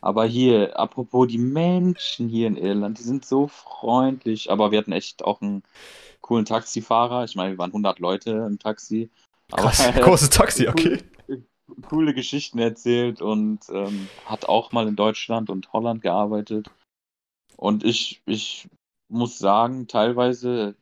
[0.00, 4.92] Aber hier, apropos die Menschen hier in Irland, die sind so freundlich, aber wir hatten
[4.92, 5.62] echt auch einen
[6.20, 7.24] coolen Taxifahrer.
[7.24, 9.08] Ich meine, wir waren 100 Leute im Taxi.
[9.50, 10.98] Aber Krass, er hat großes Taxi, okay.
[11.88, 16.70] coole Geschichten erzählt und ähm, hat auch mal in Deutschland und Holland gearbeitet.
[17.58, 18.68] Und ich, ich
[19.08, 20.76] muss sagen, teilweise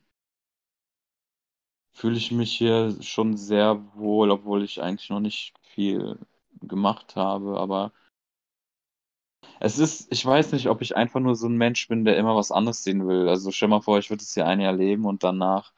[1.93, 6.17] fühle ich mich hier schon sehr wohl, obwohl ich eigentlich noch nicht viel
[6.61, 7.59] gemacht habe.
[7.59, 7.91] Aber
[9.59, 12.35] es ist, ich weiß nicht, ob ich einfach nur so ein Mensch bin, der immer
[12.35, 13.29] was anderes sehen will.
[13.29, 15.73] Also stell mal vor, ich würde es hier ein Jahr leben und danach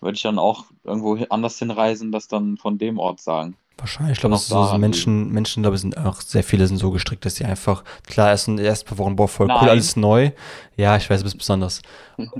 [0.00, 3.56] würde ich dann auch irgendwo anders hinreisen, das dann von dem Ort sagen.
[3.76, 6.92] Wahrscheinlich, ich glaube, so daran Menschen, Menschen, glaube ich, sind auch sehr viele sind so
[6.92, 9.68] gestrickt, dass sie einfach, klar, erst ein erst paar Wochen, boah, voll cool, Nein.
[9.70, 10.30] alles neu.
[10.76, 11.82] Ja, ich weiß, du bist besonders.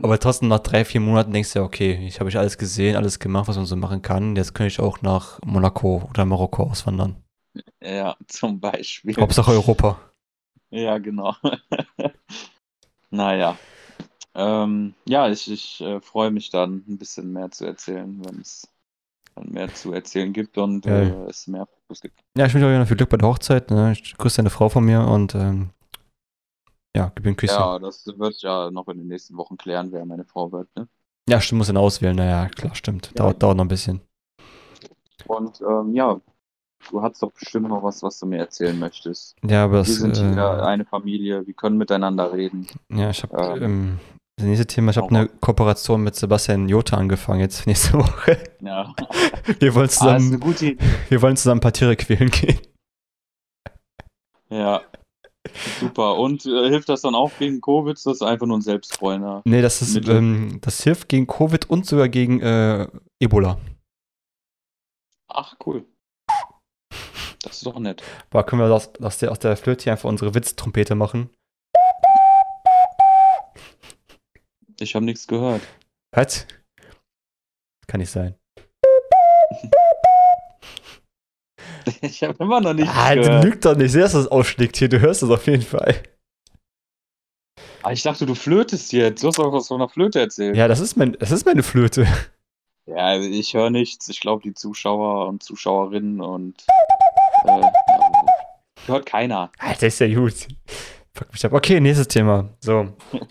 [0.03, 2.97] Aber trotzdem nach drei, vier Monaten denkst du ja, okay, ich habe ich alles gesehen,
[2.97, 4.37] alles gemacht, was man so machen kann.
[4.37, 7.17] Jetzt könnte ich auch nach Monaco oder Marokko auswandern.
[7.83, 9.17] Ja, zum Beispiel.
[9.17, 9.99] Hauptsache Europa.
[10.71, 11.35] Ja, genau.
[13.11, 13.57] naja.
[14.35, 18.69] Ähm, ja, ich, ich äh, freue mich dann ein bisschen mehr zu erzählen, wenn es
[19.43, 21.01] mehr zu erzählen gibt und Ja.
[21.03, 22.21] äh, es mehr Fotos gibt.
[22.37, 23.71] Ja, ich wünsche euch noch viel Glück bei der Hochzeit.
[23.71, 23.93] Ne?
[23.93, 25.71] Ich grüße deine Frau von mir und ähm,
[26.97, 27.59] ja, gib ein Küsschen.
[27.59, 30.69] Ja, Ja, das wird ja noch in den nächsten Wochen klären, wer meine Frau wird.
[30.77, 30.89] Ne?
[31.41, 32.17] stimmt, muss dann auswählen.
[32.17, 33.09] Naja, klar, stimmt.
[33.09, 33.13] Ja.
[33.15, 34.01] Dauert, dauert noch ein bisschen.
[35.27, 36.21] Und ähm, ja,
[36.91, 39.37] du hast doch bestimmt noch was, was du mir erzählen möchtest.
[39.43, 42.67] Ja, aber Wir das, sind äh, hier eine Familie, wir können miteinander reden.
[42.91, 43.99] Ja, ich habe Ähm, ähm,
[44.37, 48.43] das nächste Thema, ich habe eine Kooperation mit Sebastian Jota angefangen jetzt nächste Woche.
[48.61, 48.95] Ja,
[49.61, 50.77] Wir wollen ah, zusammen, Idee.
[51.09, 52.59] wir wollen zusammen ein paar Tiere quälen gehen.
[54.51, 54.83] Ja,
[55.81, 56.17] super.
[56.17, 57.97] Und äh, hilft das dann auch gegen Covid?
[57.97, 59.43] Das ist einfach nur ein Selbstbräuner.
[59.45, 62.89] Nee, das ist, ähm, das hilft gegen Covid und sogar gegen äh,
[63.21, 63.59] Ebola.
[65.29, 65.85] Ach, cool.
[67.43, 68.03] Das ist doch nett.
[68.31, 71.31] Boah, können wir aus, aus, der, aus der Flöte hier einfach unsere Witztrompete machen?
[74.81, 75.63] Ich habe nichts gehört.
[76.13, 76.47] Was?
[77.87, 78.35] Kann nicht sein.
[82.01, 83.45] Ich habe immer noch nichts Ah, du gehört.
[83.45, 83.93] lügt doch nicht.
[83.93, 84.89] Sehr, dass das ausschlägt hier.
[84.89, 86.03] Du hörst es auf jeden Fall.
[87.83, 89.23] Ah, ich dachte, du flötest jetzt.
[89.23, 90.57] Du hast doch was von einer Flöte erzählt.
[90.57, 92.07] Ja, das ist, mein, das ist meine Flöte.
[92.87, 94.09] Ja, also ich höre nichts.
[94.09, 96.65] Ich glaube, die Zuschauer und Zuschauerinnen und
[97.45, 97.63] äh,
[98.87, 99.53] hört keiner.
[99.59, 100.49] Alter, ist ja gut.
[101.15, 101.53] Fuck mich ab.
[101.53, 102.49] Okay, nächstes Thema.
[102.61, 102.95] So.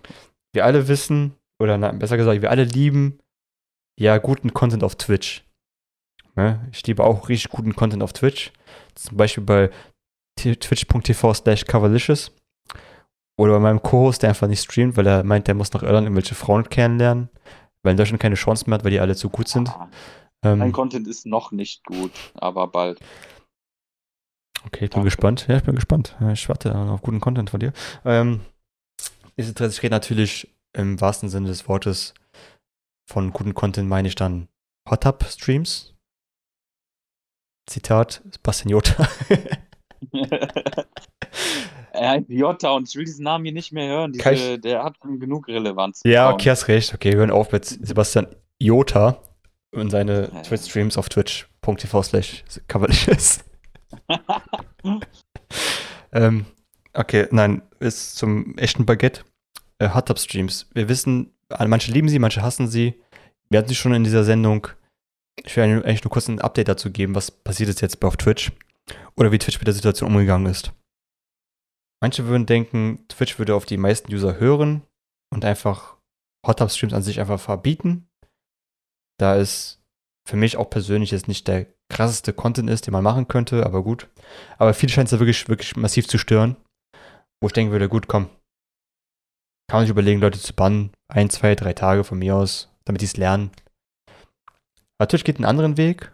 [0.53, 3.19] Wir alle wissen, oder na, besser gesagt, wir alle lieben
[3.99, 5.43] ja guten Content auf Twitch.
[6.35, 6.67] Ne?
[6.71, 8.51] Ich liebe auch richtig guten Content auf Twitch.
[8.95, 9.69] Zum Beispiel bei
[10.39, 12.31] twitch.tv slash coverlicious.
[13.39, 16.05] Oder bei meinem Co-Host, der einfach nicht streamt, weil er meint, der muss nach Irland
[16.05, 17.29] irgendwelche Frauen kennenlernen.
[17.81, 19.69] Weil in Deutschland keine Chance mehr hat, weil die alle zu gut sind.
[19.69, 19.89] Ah,
[20.43, 22.99] Mein Ähm, Content ist noch nicht gut, aber bald.
[24.65, 25.05] Okay, ich bin Danke.
[25.05, 25.45] gespannt.
[25.47, 26.15] Ja, ich bin gespannt.
[26.31, 27.73] Ich warte auf guten Content von dir.
[28.05, 28.41] Ähm,
[29.35, 29.77] ist Interesse.
[29.77, 32.13] Ich rede natürlich im wahrsten Sinne des Wortes
[33.09, 34.47] von guten Content meine ich dann
[34.89, 35.93] Hot Tub Streams.
[37.69, 39.07] Zitat Bastian Jota.
[41.93, 44.11] er heißt Jota und ich will diesen Namen hier nicht mehr hören.
[44.11, 46.01] Diese, der hat genug Relevanz.
[46.03, 46.93] Ja, okay, hast recht.
[46.93, 48.27] Okay, hören auf mit Sebastian
[48.59, 49.23] Jota
[49.71, 50.41] und seine ja.
[50.41, 53.43] Twitch-Streams auf twitch.tv slash coverliches.
[56.11, 56.45] ähm,
[56.93, 59.23] okay, nein, ist zum echten Baguette.
[59.79, 60.69] Äh, Hot Tub Streams.
[60.73, 63.01] Wir wissen, manche lieben sie, manche hassen sie.
[63.49, 64.67] Wir hatten sie schon in dieser Sendung.
[65.43, 68.51] Ich will eigentlich nur kurz ein Update dazu geben, was passiert ist jetzt auf Twitch.
[69.15, 70.73] Oder wie Twitch mit der Situation umgegangen ist.
[72.01, 74.83] Manche würden denken, Twitch würde auf die meisten User hören
[75.31, 75.97] und einfach
[76.45, 78.07] Hot Tub Streams an sich einfach verbieten.
[79.19, 79.81] Da es
[80.27, 83.83] für mich auch persönlich jetzt nicht der krasseste Content ist, den man machen könnte, aber
[83.83, 84.09] gut.
[84.57, 86.57] Aber viele scheint es da wirklich, wirklich massiv zu stören.
[87.43, 88.27] Wo ich denken würde, gut, komm.
[89.67, 90.93] Kann man sich überlegen, Leute zu bannen.
[91.09, 93.51] Ein, zwei, drei Tage von mir aus, damit die es lernen.
[94.97, 96.13] Aber Twitch geht einen anderen Weg.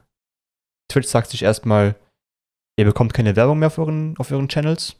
[0.91, 1.93] Twitch sagt sich erstmal,
[2.79, 4.95] ihr bekommt keine Werbung mehr auf euren, auf euren Channels.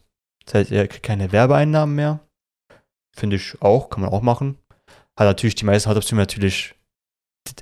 [0.46, 2.20] Das heißt, ihr kriegt keine Werbeeinnahmen mehr.
[3.18, 4.60] Finde ich auch, kann man auch machen.
[5.18, 6.76] Hat natürlich die meisten Hauptoptionen natürlich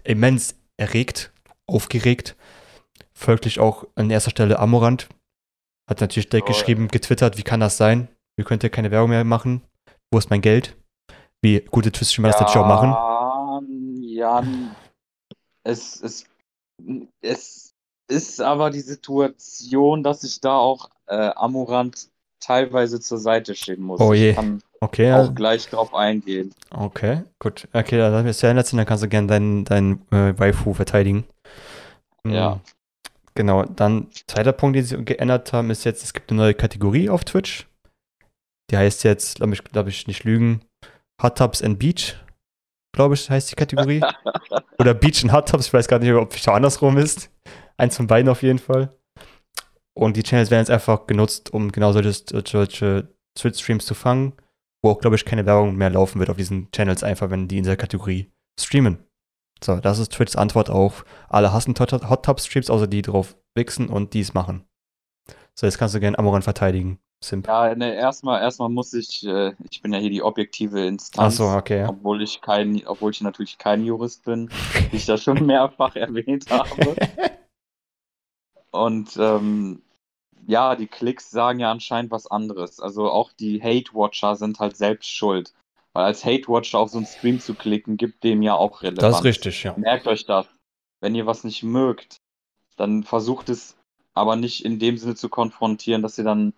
[0.03, 1.31] immens erregt,
[1.67, 2.35] aufgeregt.
[3.13, 5.07] Folglich auch an erster Stelle Amorant.
[5.89, 8.09] Hat natürlich direkt oh, geschrieben, getwittert, wie kann das sein?
[8.37, 9.61] Ihr könnt ja keine Werbung mehr machen.
[10.11, 10.77] Wo ist mein Geld?
[11.41, 14.01] Wie gute Twitch-Streamer ja, das natürlich auch machen.
[14.01, 14.43] Ja,
[15.63, 16.25] es, es,
[17.21, 17.73] es
[18.07, 22.09] ist aber die Situation, dass ich da auch äh, Amorant
[22.39, 23.99] teilweise zur Seite schieben muss.
[23.99, 24.29] Oh je.
[24.29, 26.53] Ich kann okay, auch gleich drauf eingehen.
[26.69, 27.67] Okay, gut.
[27.73, 31.25] Okay, dann ist ja letzten, dann kannst du gerne deinen dein, äh, Waifu verteidigen.
[32.23, 32.59] Hm, ja.
[33.35, 37.09] Genau, dann zweiter Punkt, den sie geändert haben, ist jetzt, es gibt eine neue Kategorie
[37.09, 37.67] auf Twitch.
[38.69, 40.61] Die heißt jetzt, glaube ich, glaub ich nicht lügen,
[41.21, 42.15] Hot Tubs and Beach,
[42.93, 44.01] glaube ich, heißt die Kategorie.
[44.79, 47.31] Oder Beach and Hot Tubs, ich weiß gar nicht, ob es andersrum ist.
[47.77, 48.95] Eins von beiden auf jeden Fall.
[49.97, 52.13] Und die Channels werden jetzt einfach genutzt, um genau solche,
[52.45, 53.07] solche
[53.37, 54.33] Twitch-Streams zu fangen,
[54.83, 57.57] wo auch, glaube ich, keine Werbung mehr laufen wird auf diesen Channels, einfach wenn die
[57.57, 59.03] in dieser Kategorie streamen.
[59.63, 63.89] So, das ist Twitchs Antwort auf alle hassen Hot Tub Streams, außer die drauf wichsen
[63.89, 64.65] und dies machen.
[65.55, 66.99] So, jetzt kannst du gerne Amoran verteidigen.
[67.23, 67.47] Simp.
[67.47, 71.33] Ja, ne, erstmal, erstmal muss ich, äh, ich bin ja hier die objektive Instanz.
[71.33, 71.79] Ach so, okay.
[71.79, 71.89] Ja.
[71.89, 74.49] Obwohl ich kein, obwohl ich natürlich kein Jurist bin,
[74.91, 76.95] wie ich das schon mehrfach erwähnt habe.
[78.71, 79.81] Und ähm,
[80.45, 82.79] ja, die Klicks sagen ja anscheinend was anderes.
[82.79, 85.53] Also auch die Hate-Watcher sind halt selbst schuld.
[85.93, 89.01] Weil als Hate-Watcher auf so einen Stream zu klicken, gibt dem ja auch Relevanz.
[89.01, 89.73] Das ist richtig, ja.
[89.77, 90.45] Merkt euch das.
[91.01, 92.17] Wenn ihr was nicht mögt,
[92.75, 93.75] dann versucht es
[94.13, 96.53] aber nicht in dem Sinne zu konfrontieren, dass ihr dann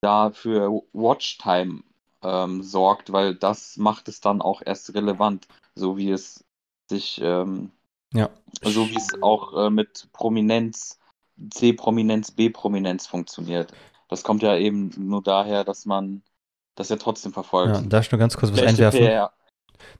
[0.00, 1.82] da für Watchtime
[2.22, 6.44] ähm, sorgt, weil das macht es dann auch erst relevant, so wie es
[6.88, 7.70] sich, ähm,
[8.12, 8.30] ja.
[8.62, 10.98] so wie es auch äh, mit Prominenz
[11.50, 13.72] C-Prominenz, B-Prominenz funktioniert.
[14.08, 16.22] Das kommt ja eben nur daher, dass man
[16.74, 17.74] das ja trotzdem verfolgt.
[17.74, 19.00] Ja, darf ich nur ganz kurz was einwerfen?
[19.00, 19.32] PR.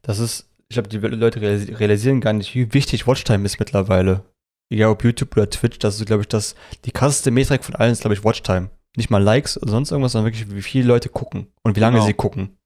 [0.03, 4.25] Das ist, ich glaube, die Leute realisieren gar nicht, wie wichtig Watchtime ist mittlerweile.
[4.71, 7.93] Egal ob YouTube oder Twitch, das ist, glaube ich, das, die krasseste Metrik von allen
[7.93, 8.71] ist, glaube ich, Watchtime.
[8.99, 11.95] Nicht mal Likes oder sonst irgendwas, sondern wirklich, wie viele Leute gucken und wie lange
[11.95, 12.07] genau.
[12.07, 12.59] sie gucken.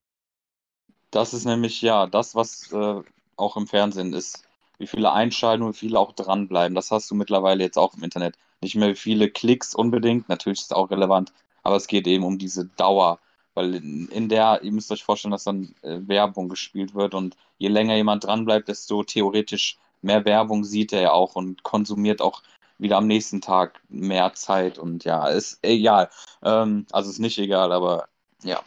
[1.10, 3.02] Das ist nämlich, ja, das, was äh,
[3.36, 4.42] auch im Fernsehen ist.
[4.78, 6.74] Wie viele einschalten und wie viele auch dranbleiben.
[6.74, 10.70] Das hast du mittlerweile jetzt auch im Internet nicht mehr viele Klicks unbedingt, natürlich ist
[10.70, 13.18] es auch relevant, aber es geht eben um diese Dauer,
[13.52, 17.36] weil in, in der, ihr müsst euch vorstellen, dass dann äh, Werbung gespielt wird und
[17.58, 22.42] je länger jemand dranbleibt, desto theoretisch mehr Werbung sieht er ja auch und konsumiert auch
[22.82, 26.10] wieder am nächsten Tag mehr Zeit und ja, ist egal.
[26.42, 28.08] Ähm, also ist nicht egal, aber
[28.42, 28.62] ja.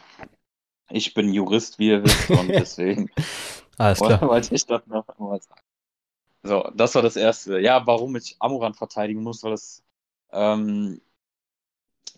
[0.88, 3.10] Ich bin Jurist, wie ihr wisst, und deswegen
[3.78, 4.20] Alles klar.
[4.28, 5.60] wollte ich das noch einmal sagen.
[6.42, 7.58] So, das war das Erste.
[7.58, 9.82] Ja, warum ich Amoran verteidigen muss, weil das
[10.32, 11.00] ähm,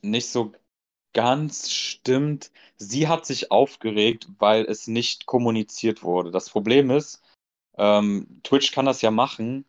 [0.03, 0.53] nicht so
[1.15, 2.51] ganz stimmt.
[2.77, 6.31] Sie hat sich aufgeregt, weil es nicht kommuniziert wurde.
[6.31, 7.23] Das Problem ist,
[7.77, 9.65] ähm, Twitch kann das ja machen,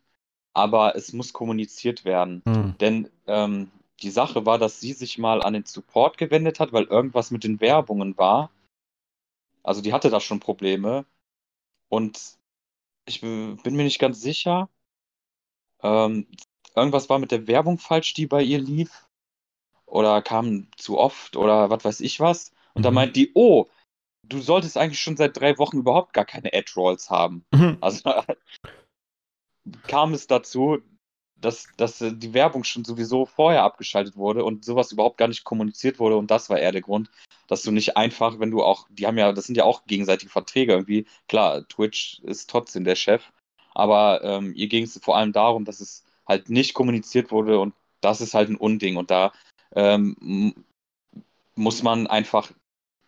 [0.60, 2.42] aber es muss kommuniziert werden.
[2.46, 2.76] Hm.
[2.78, 3.70] Denn ähm,
[4.02, 7.44] die Sache war, dass sie sich mal an den Support gewendet hat, weil irgendwas mit
[7.44, 8.50] den Werbungen war.
[9.62, 11.04] Also die hatte da schon Probleme.
[11.88, 12.36] Und
[13.06, 14.68] ich bin mir nicht ganz sicher.
[15.82, 16.26] Ähm,
[16.74, 19.08] irgendwas war mit der Werbung falsch, die bei ihr lief.
[19.86, 22.52] Oder kam zu oft oder was weiß ich was.
[22.74, 22.84] Und mhm.
[22.84, 23.66] da meint die, oh,
[24.22, 27.44] du solltest eigentlich schon seit drei Wochen überhaupt gar keine Ad-Rolls haben.
[27.52, 27.78] Mhm.
[27.80, 28.10] Also
[29.86, 30.78] kam es dazu,
[31.40, 35.98] dass, dass die Werbung schon sowieso vorher abgeschaltet wurde und sowas überhaupt gar nicht kommuniziert
[35.98, 36.16] wurde.
[36.16, 37.10] Und das war eher der Grund,
[37.48, 40.30] dass du nicht einfach, wenn du auch, die haben ja, das sind ja auch gegenseitige
[40.30, 41.06] Verträge irgendwie.
[41.28, 43.32] Klar, Twitch ist trotzdem der Chef,
[43.74, 47.74] aber ähm, ihr ging es vor allem darum, dass es halt nicht kommuniziert wurde und
[48.00, 48.96] das ist halt ein Unding.
[48.96, 49.32] Und da
[49.74, 50.54] ähm,
[51.54, 52.50] muss man einfach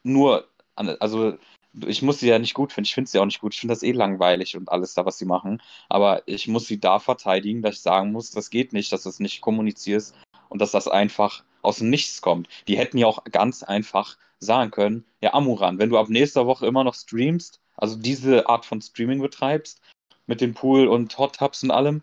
[0.03, 1.39] nur, also
[1.87, 3.73] ich muss sie ja nicht gut finden, ich finde sie auch nicht gut, ich finde
[3.73, 7.63] das eh langweilig und alles da, was sie machen, aber ich muss sie da verteidigen,
[7.63, 10.15] dass ich sagen muss, das geht nicht, dass du es nicht kommunizierst
[10.49, 12.49] und dass das einfach aus dem Nichts kommt.
[12.69, 16.67] Die hätten ja auch ganz einfach sagen können, ja Amuran, wenn du ab nächster Woche
[16.67, 19.81] immer noch streamst, also diese Art von Streaming betreibst,
[20.27, 22.03] mit dem Pool und Hot Tubs und allem,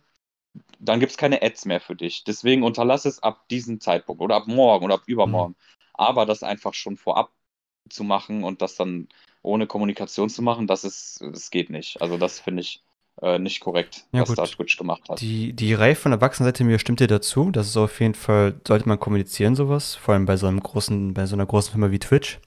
[0.80, 2.24] dann gibt es keine Ads mehr für dich.
[2.24, 5.56] Deswegen unterlass es ab diesem Zeitpunkt oder ab morgen oder ab übermorgen.
[5.58, 5.94] Mhm.
[5.94, 7.32] Aber das einfach schon vorab
[7.90, 9.08] zu machen und das dann
[9.42, 12.02] ohne Kommunikation zu machen, das ist, das geht nicht.
[12.02, 12.84] Also das finde ich
[13.22, 14.38] äh, nicht korrekt, ja, was gut.
[14.38, 15.22] da Twitch gemacht hat.
[15.22, 17.52] Die, die Reihe von Erwachsenenseite mir stimmt dir dazu.
[17.52, 21.14] Das ist auf jeden Fall, sollte man kommunizieren, sowas, vor allem bei so einem großen,
[21.14, 22.40] bei so einer großen Firma wie Twitch.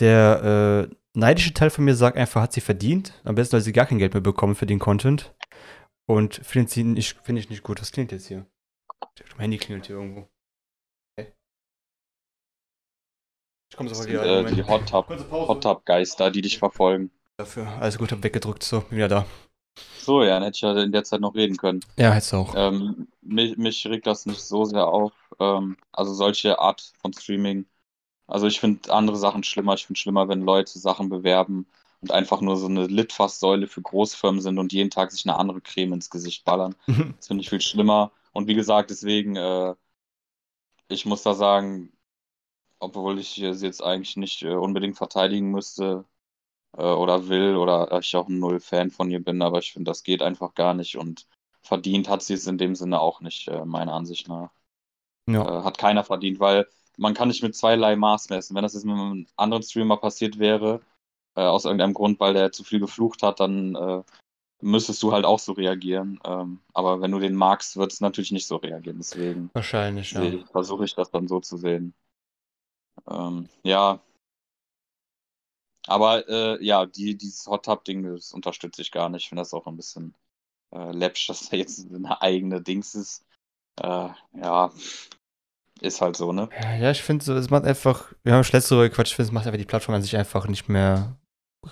[0.00, 3.20] Der äh, neidische Teil von mir sagt einfach, hat sie verdient.
[3.24, 5.34] Am besten, weil sie gar kein Geld mehr bekommen für den Content.
[6.06, 6.98] Und finde find
[7.38, 7.80] ich nicht gut.
[7.80, 8.46] Was klingt jetzt hier?
[9.36, 10.28] Mein Handy klingelt hier irgendwo.
[13.74, 14.24] Ich komme sofort wieder.
[14.24, 17.10] Äh, die Hot Tub, Hot Tub Geister, die dich verfolgen.
[17.38, 17.66] Dafür.
[17.80, 18.62] Also gut, hab weggedrückt.
[18.62, 19.26] So, bin wieder da.
[19.98, 21.80] So, ja, dann hätte ich ja in der Zeit noch reden können.
[21.96, 22.54] Ja, hättest du auch.
[22.56, 25.12] Ähm, mich, mich regt das nicht so sehr auf.
[25.40, 27.66] Ähm, also solche Art von Streaming.
[28.28, 29.74] Also ich finde andere Sachen schlimmer.
[29.74, 31.66] Ich finde schlimmer, wenn Leute Sachen bewerben
[32.00, 35.60] und einfach nur so eine Litfaßsäule für Großfirmen sind und jeden Tag sich eine andere
[35.60, 36.76] Creme ins Gesicht ballern.
[37.16, 38.12] das finde ich viel schlimmer.
[38.32, 39.74] Und wie gesagt, deswegen, äh,
[40.86, 41.90] ich muss da sagen,
[42.84, 46.04] obwohl ich sie jetzt eigentlich nicht äh, unbedingt verteidigen müsste
[46.76, 50.02] äh, oder will oder ich auch ein Null-Fan von ihr bin, aber ich finde, das
[50.02, 51.26] geht einfach gar nicht und
[51.62, 54.50] verdient hat sie es in dem Sinne auch nicht, äh, meiner Ansicht nach.
[55.28, 55.60] Ja.
[55.60, 56.66] Äh, hat keiner verdient, weil
[56.96, 58.54] man kann nicht mit zweierlei Maß messen.
[58.54, 60.80] Wenn das jetzt mit einem anderen Streamer passiert wäre,
[61.34, 64.02] äh, aus irgendeinem Grund, weil der zu viel geflucht hat, dann äh,
[64.60, 66.20] müsstest du halt auch so reagieren.
[66.24, 68.98] Ähm, aber wenn du den magst, wird es natürlich nicht so reagieren.
[68.98, 70.22] Deswegen wahrscheinlich ja.
[70.52, 71.94] versuche ich das dann so zu sehen.
[73.08, 74.00] Ähm, ja.
[75.86, 79.24] Aber äh, ja, die, dieses Hot Tub-Ding, das unterstütze ich gar nicht.
[79.24, 80.14] Ich finde das auch ein bisschen
[80.72, 83.24] äh, läppsch, dass da jetzt eine eigene Dings ist.
[83.80, 84.70] Äh, ja,
[85.80, 86.48] ist halt so, ne?
[86.80, 89.32] Ja, ich finde, es macht einfach, wir haben schon letzte Woche gequatscht, ich finde, es
[89.32, 91.16] macht einfach die Plattform an sich einfach nicht mehr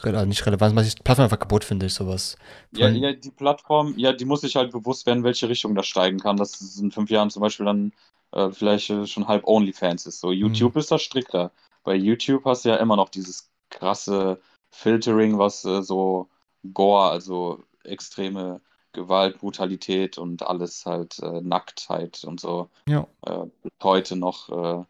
[0.03, 2.37] also nicht relevant, was ich die Plattform einfach kaputt finde, ich sowas.
[2.73, 6.19] Ja, ja, die Plattform, ja, die muss sich halt bewusst werden, welche Richtung das steigen
[6.19, 6.37] kann.
[6.37, 7.93] Dass es in fünf Jahren zum Beispiel dann
[8.33, 10.21] äh, vielleicht schon halb OnlyFans ist.
[10.21, 10.35] So, mhm.
[10.35, 10.81] YouTube mhm.
[10.81, 11.51] ist da strikter.
[11.85, 14.41] Bei YouTube hast du ja immer noch dieses krasse
[14.71, 16.29] Filtering, was äh, so
[16.73, 18.61] Gore, also extreme
[18.93, 23.07] Gewalt, Brutalität und alles halt äh, Nacktheit und so ja.
[23.27, 23.47] äh,
[23.83, 24.85] heute noch äh,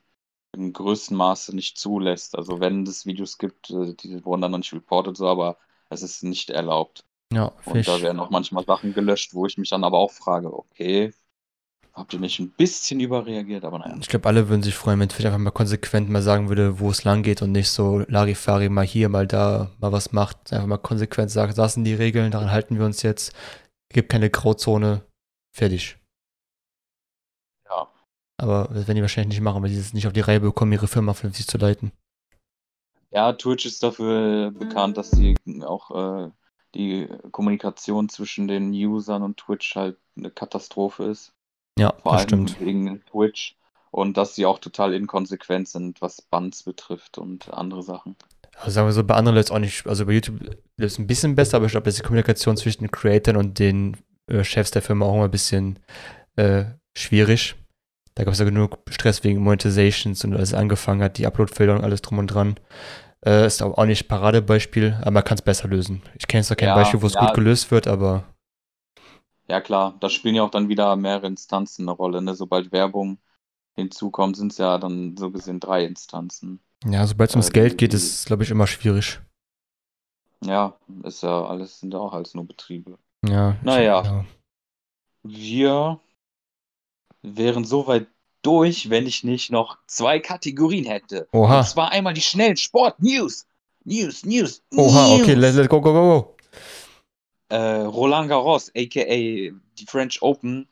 [0.55, 2.37] im größten Maße nicht zulässt.
[2.37, 5.59] Also wenn es Videos gibt, äh, die wurden dann noch nicht reported, so, aber
[5.91, 7.05] es ist nicht erlaubt.
[7.33, 10.53] Ja, und da werden auch manchmal Sachen gelöscht, wo ich mich dann aber auch frage,
[10.53, 11.15] okay,
[11.95, 13.97] Habt ihr nicht ein bisschen überreagiert, aber naja.
[14.01, 16.89] Ich glaube, alle würden sich freuen, wenn Twitch einfach mal konsequent mal sagen würde, wo
[16.89, 20.53] es lang geht und nicht so Larifari mal hier, mal da, mal was macht.
[20.53, 23.35] Einfach mal konsequent sagt, das sind die Regeln, daran halten wir uns jetzt.
[23.93, 25.03] Gibt keine Grauzone.
[25.55, 25.99] Fertig.
[28.43, 30.73] Aber das werden die wahrscheinlich nicht machen, weil die es nicht auf die Reihe bekommen,
[30.73, 31.93] ihre Firma vernünftig zu leiten.
[33.13, 36.31] Ja, Twitch ist dafür bekannt, dass sie auch äh,
[36.75, 41.33] die Kommunikation zwischen den Usern und Twitch halt eine Katastrophe ist.
[41.79, 42.61] Ja, Vor das allem stimmt.
[42.61, 43.57] wegen Twitch.
[43.93, 48.17] Und dass sie auch total inkonsequent sind, was Bands betrifft und andere Sachen.
[48.57, 50.59] Also sagen wir so, bei anderen läuft es auch nicht, also bei YouTube läuft
[50.95, 53.99] es ein bisschen besser, aber ich glaube, dass die Kommunikation zwischen den Creatoren und den
[54.27, 55.79] äh, Chefs der Firma auch immer ein bisschen
[56.35, 56.65] äh,
[56.97, 57.55] schwierig.
[58.15, 61.77] Da gab es ja genug Stress wegen Monetizations und als es angefangen hat, die Upload-Filter
[61.77, 62.61] und alles drum und dran.
[63.25, 66.03] Äh, ist auch nicht Paradebeispiel, aber man kann es besser lösen.
[66.19, 68.25] Ich kenne jetzt noch kein ja, Beispiel, wo es ja, gut gelöst wird, aber
[69.49, 72.23] ja, klar, da spielen ja auch dann wieder mehrere Instanzen eine Rolle.
[72.23, 72.35] Ne?
[72.35, 73.19] Sobald Werbung
[73.75, 76.61] hinzukommt, sind es ja dann so gesehen drei Instanzen.
[76.85, 79.21] Ja, sobald es ums äh, Geld geht, ist es, glaube ich, immer schwierig.
[80.45, 82.99] Ja, ist ja alles, sind ja auch alles nur Betriebe.
[83.29, 83.57] Ja.
[83.63, 84.03] Naja.
[84.03, 84.25] Ja.
[85.23, 86.01] Wir
[87.23, 88.07] wären soweit
[88.43, 91.29] durch, wenn ich nicht noch zwei Kategorien hätte.
[91.33, 91.61] Oha.
[91.61, 93.47] Und zwar einmal die schnellen Sport-News.
[93.85, 95.23] News, News, Oha, News.
[95.23, 96.37] okay, let's, let's go, go, go, go
[97.53, 100.67] äh, Roland Garros, aka die French Open,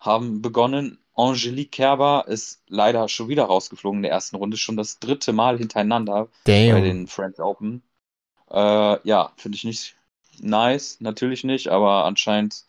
[0.00, 0.98] haben begonnen.
[1.14, 5.56] Angelique Kerber ist leider schon wieder rausgeflogen in der ersten Runde, schon das dritte Mal
[5.56, 6.72] hintereinander Damn.
[6.74, 7.82] bei den French Open.
[8.50, 9.96] Äh, ja, finde ich nicht
[10.40, 12.64] nice, natürlich nicht, aber anscheinend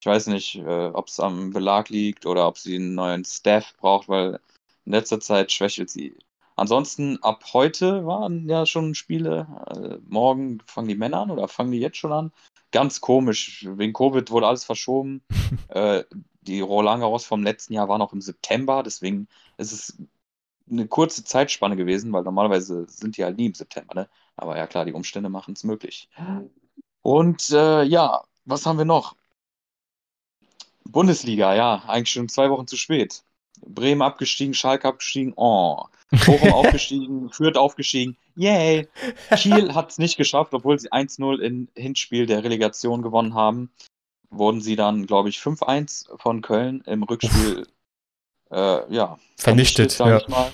[0.00, 3.74] Ich weiß nicht, äh, ob es am Belag liegt oder ob sie einen neuen Staff
[3.78, 4.40] braucht, weil
[4.84, 6.16] in letzter Zeit schwächelt sie.
[6.54, 9.46] Ansonsten, ab heute waren ja schon Spiele.
[9.70, 12.32] Äh, morgen fangen die Männer an oder fangen die jetzt schon an?
[12.72, 13.66] Ganz komisch.
[13.68, 15.22] Wegen Covid wurde alles verschoben.
[15.68, 16.04] äh,
[16.42, 19.28] die Roland Garros vom letzten Jahr war noch im September, deswegen
[19.58, 19.98] ist es
[20.70, 24.08] eine kurze Zeitspanne gewesen, weil normalerweise sind die halt nie im September, ne?
[24.36, 26.08] Aber ja klar, die Umstände machen es möglich.
[27.02, 29.16] Und äh, ja, was haben wir noch?
[30.90, 33.22] Bundesliga, ja, eigentlich schon zwei Wochen zu spät.
[33.64, 35.84] Bremen abgestiegen, Schalke abgestiegen, oh.
[36.10, 38.88] Bochum aufgestiegen, Fürth aufgestiegen, yay.
[39.34, 43.70] Kiel hat es nicht geschafft, obwohl sie 1-0 im Hinspiel der Relegation gewonnen haben.
[44.30, 47.66] Wurden sie dann, glaube ich, 5-1 von Köln im Rückspiel
[48.50, 50.34] äh, ja, vernichtet, vernichtet ja.
[50.34, 50.52] mal.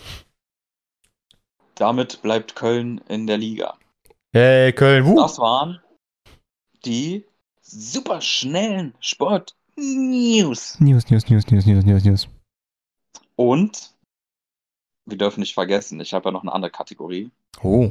[1.75, 3.77] Damit bleibt Köln in der Liga.
[4.33, 5.17] Hey, Köln, wuh.
[5.17, 5.81] Das waren
[6.85, 7.25] die
[7.61, 10.79] super schnellen Sport News.
[10.81, 12.29] News, News, News, News, News, News, News.
[13.37, 13.95] Und
[15.07, 17.31] wir dürfen nicht vergessen, ich habe ja noch eine andere Kategorie.
[17.63, 17.91] Oh.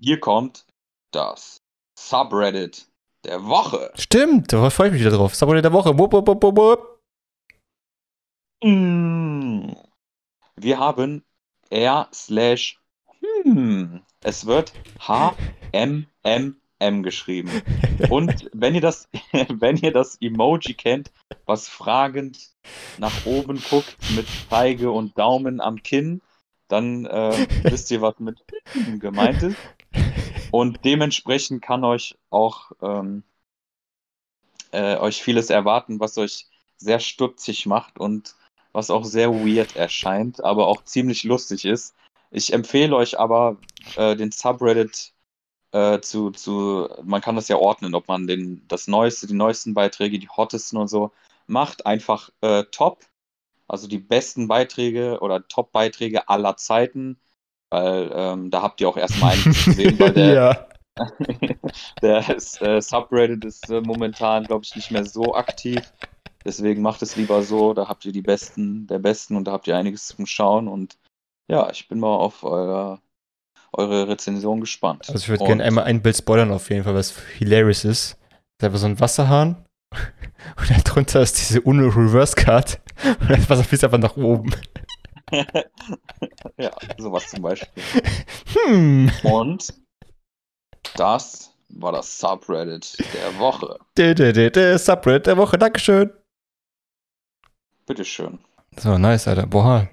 [0.00, 0.64] Hier kommt
[1.10, 1.62] das
[1.98, 2.86] Subreddit
[3.24, 3.92] der Woche.
[3.94, 5.34] Stimmt, da freue ich mich wieder drauf.
[5.34, 5.98] Subreddit der Woche.
[5.98, 7.00] Wupp, wupp, wupp, wupp.
[8.62, 9.72] Mm.
[10.56, 11.22] Wir haben
[11.70, 12.80] R slash
[13.44, 14.00] hm.
[14.22, 14.72] Es wird
[16.80, 17.50] H-M-M-M geschrieben.
[18.10, 19.08] Und wenn ihr das,
[19.48, 21.10] wenn ihr das Emoji kennt,
[21.44, 22.50] was fragend
[22.98, 26.20] nach oben guckt mit Zeige und Daumen am Kinn,
[26.68, 28.42] dann äh, wisst ihr, was mit
[28.98, 29.56] gemeint ist.
[30.50, 33.22] Und dementsprechend kann euch auch ähm,
[34.72, 36.46] äh, euch vieles erwarten, was euch
[36.76, 38.34] sehr stutzig macht und
[38.72, 41.94] was auch sehr weird erscheint, aber auch ziemlich lustig ist.
[42.30, 43.56] Ich empfehle euch aber
[43.96, 45.14] äh, den Subreddit
[45.76, 49.74] äh, zu, zu, man kann das ja ordnen, ob man den, das Neueste, die neuesten
[49.74, 51.12] Beiträge, die hottesten und so
[51.46, 53.04] macht, einfach äh, top.
[53.68, 57.18] Also die besten Beiträge oder Top-Beiträge aller Zeiten,
[57.70, 60.66] weil ähm, da habt ihr auch erstmal einen gesehen, weil der, ja.
[62.02, 65.92] der äh, Subreddit ist äh, momentan, glaube ich, nicht mehr so aktiv.
[66.44, 69.66] Deswegen macht es lieber so, da habt ihr die Besten der Besten und da habt
[69.66, 70.96] ihr einiges zum Schauen und
[71.48, 73.00] ja, ich bin mal auf euer,
[73.76, 75.08] eure Rezension gespannt.
[75.08, 78.18] Also ich würde gerne einmal ein Bild spoilern auf jeden Fall, was hilarious ist.
[78.58, 79.64] Das ist einfach so ein Wasserhahn
[80.56, 82.80] und darunter ist diese UNO Reverse Card
[83.20, 84.54] und das Wasser fließt einfach nach oben.
[86.56, 87.82] ja, sowas zum Beispiel.
[88.52, 89.10] Hm.
[89.24, 89.74] Und
[90.94, 93.78] das war das Subreddit der Woche.
[93.96, 96.10] Der, der, der, der Subreddit der Woche, Dankeschön.
[97.86, 98.38] Bitteschön.
[98.76, 99.46] So, nice, Alter.
[99.46, 99.88] Boah.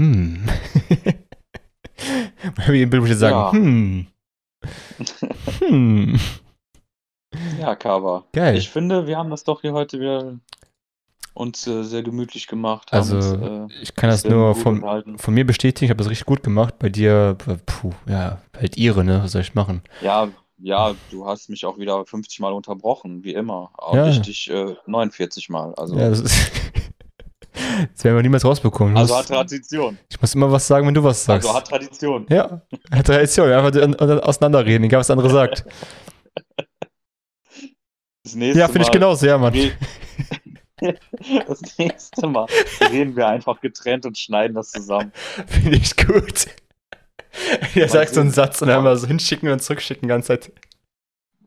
[0.00, 0.48] Hm.
[2.68, 3.52] Wie im Bild muss ich sagen, ja.
[3.52, 4.06] hm.
[5.58, 6.20] hm.
[7.60, 8.24] Ja, Kava.
[8.32, 8.56] Geil.
[8.56, 10.38] Ich finde, wir haben das doch hier heute wieder
[11.34, 12.92] uns äh, sehr gemütlich gemacht.
[12.92, 15.86] Also, uns, äh, ich kann das nur von, von mir bestätigen.
[15.86, 16.78] Ich habe das richtig gut gemacht.
[16.78, 17.36] Bei dir,
[17.66, 19.20] puh, ja, halt ihre, ne?
[19.24, 19.82] Was soll ich machen?
[20.00, 20.28] Ja,
[20.58, 23.70] ja, du hast mich auch wieder 50 Mal unterbrochen, wie immer.
[23.74, 24.04] Aber ja.
[24.04, 25.74] richtig äh, 49 Mal.
[25.74, 25.98] Also.
[25.98, 26.52] Ja, das ist.
[27.94, 28.96] Das werden wir niemals rausbekommen.
[28.96, 29.98] Also hat Tradition.
[30.10, 31.46] Ich muss immer was sagen, wenn du was sagst.
[31.46, 32.26] Also hat Tradition.
[32.28, 33.50] Ja, hat Tradition.
[33.50, 35.64] Einfach auseinanderreden, egal was der andere sagt.
[38.24, 39.54] ja, finde ich genauso, ja, Mann.
[41.46, 42.46] Das nächste Mal
[42.80, 45.12] reden wir einfach getrennt und schneiden das zusammen.
[45.46, 46.48] Finde ich gut.
[47.74, 50.52] Er sagt so einen Satz und dann immer so hinschicken und zurückschicken die ganze Zeit.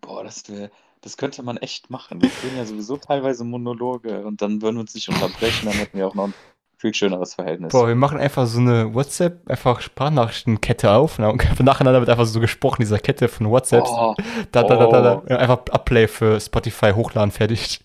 [0.02, 0.72] Boah, das wäre
[1.08, 2.22] das könnte man echt machen.
[2.22, 5.98] Wir führen ja sowieso teilweise Monologe und dann würden wir uns nicht unterbrechen, dann hätten
[5.98, 6.34] wir auch noch ein
[6.78, 7.72] viel schöneres Verhältnis.
[7.72, 12.42] Boah, wir machen einfach so eine WhatsApp, einfach Sprachnachrichtenkette auf und nacheinander wird einfach so
[12.42, 13.86] gesprochen, dieser Kette von WhatsApp.
[13.88, 14.16] Oh,
[14.52, 17.80] da, da, da, da, da, einfach Upplay für Spotify hochladen, fertig.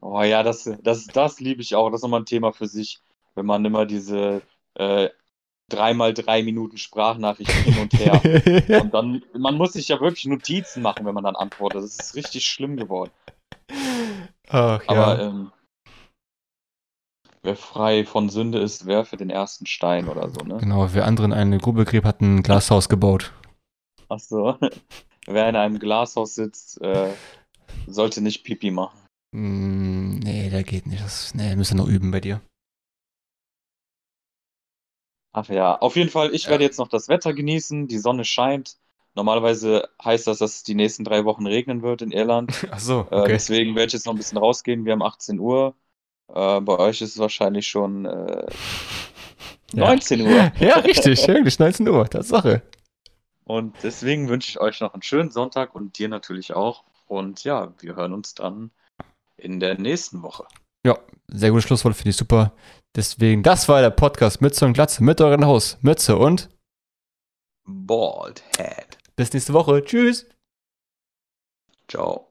[0.00, 1.90] Oh ja, das, das, das liebe ich auch.
[1.90, 3.00] Das ist nochmal ein Thema für sich,
[3.34, 4.40] wenn man immer diese
[4.76, 5.10] äh,
[5.72, 8.20] dreimal drei Minuten Sprachnachricht hin und her.
[8.82, 11.82] und dann, man muss sich ja wirklich Notizen machen, wenn man dann antwortet.
[11.82, 13.10] Das ist richtig schlimm geworden.
[14.48, 15.28] Ach, Aber ja.
[15.28, 15.52] ähm,
[17.42, 20.58] wer frei von Sünde ist, werfe den ersten Stein oder so, ne?
[20.58, 23.32] Genau, wer anderen eine Grube gräbt, hat ein Glashaus gebaut.
[24.08, 24.58] Ach so.
[25.26, 27.10] wer in einem Glashaus sitzt, äh,
[27.86, 28.98] sollte nicht Pipi machen.
[29.32, 31.02] Mm, nee, der geht nicht.
[31.02, 32.40] Das, nee, müssen wir noch üben bei dir.
[35.32, 36.50] Ach ja, auf jeden Fall, ich ja.
[36.50, 37.86] werde jetzt noch das Wetter genießen.
[37.86, 38.76] Die Sonne scheint.
[39.14, 42.66] Normalerweise heißt das, dass es die nächsten drei Wochen regnen wird in Irland.
[42.70, 43.24] Ach so, äh, okay.
[43.24, 44.84] Äh, deswegen werde ich jetzt noch ein bisschen rausgehen.
[44.84, 45.74] Wir haben 18 Uhr.
[46.28, 48.46] Äh, bei euch ist es wahrscheinlich schon äh,
[49.72, 50.26] 19 ja.
[50.26, 50.52] Uhr.
[50.66, 52.62] ja, richtig, wirklich 19 Uhr, Tatsache.
[53.44, 56.84] Und deswegen wünsche ich euch noch einen schönen Sonntag und dir natürlich auch.
[57.06, 58.70] Und ja, wir hören uns dann
[59.36, 60.44] in der nächsten Woche.
[60.86, 62.52] Ja, sehr gutes Schlusswort, finde ich super.
[62.96, 65.78] Deswegen, das war der Podcast Mütze und Glatze mit euren Haus.
[65.80, 66.48] Mütze und
[67.64, 68.98] Bald Head.
[69.16, 69.84] bis nächste Woche.
[69.84, 70.26] Tschüss.
[71.88, 72.29] Ciao.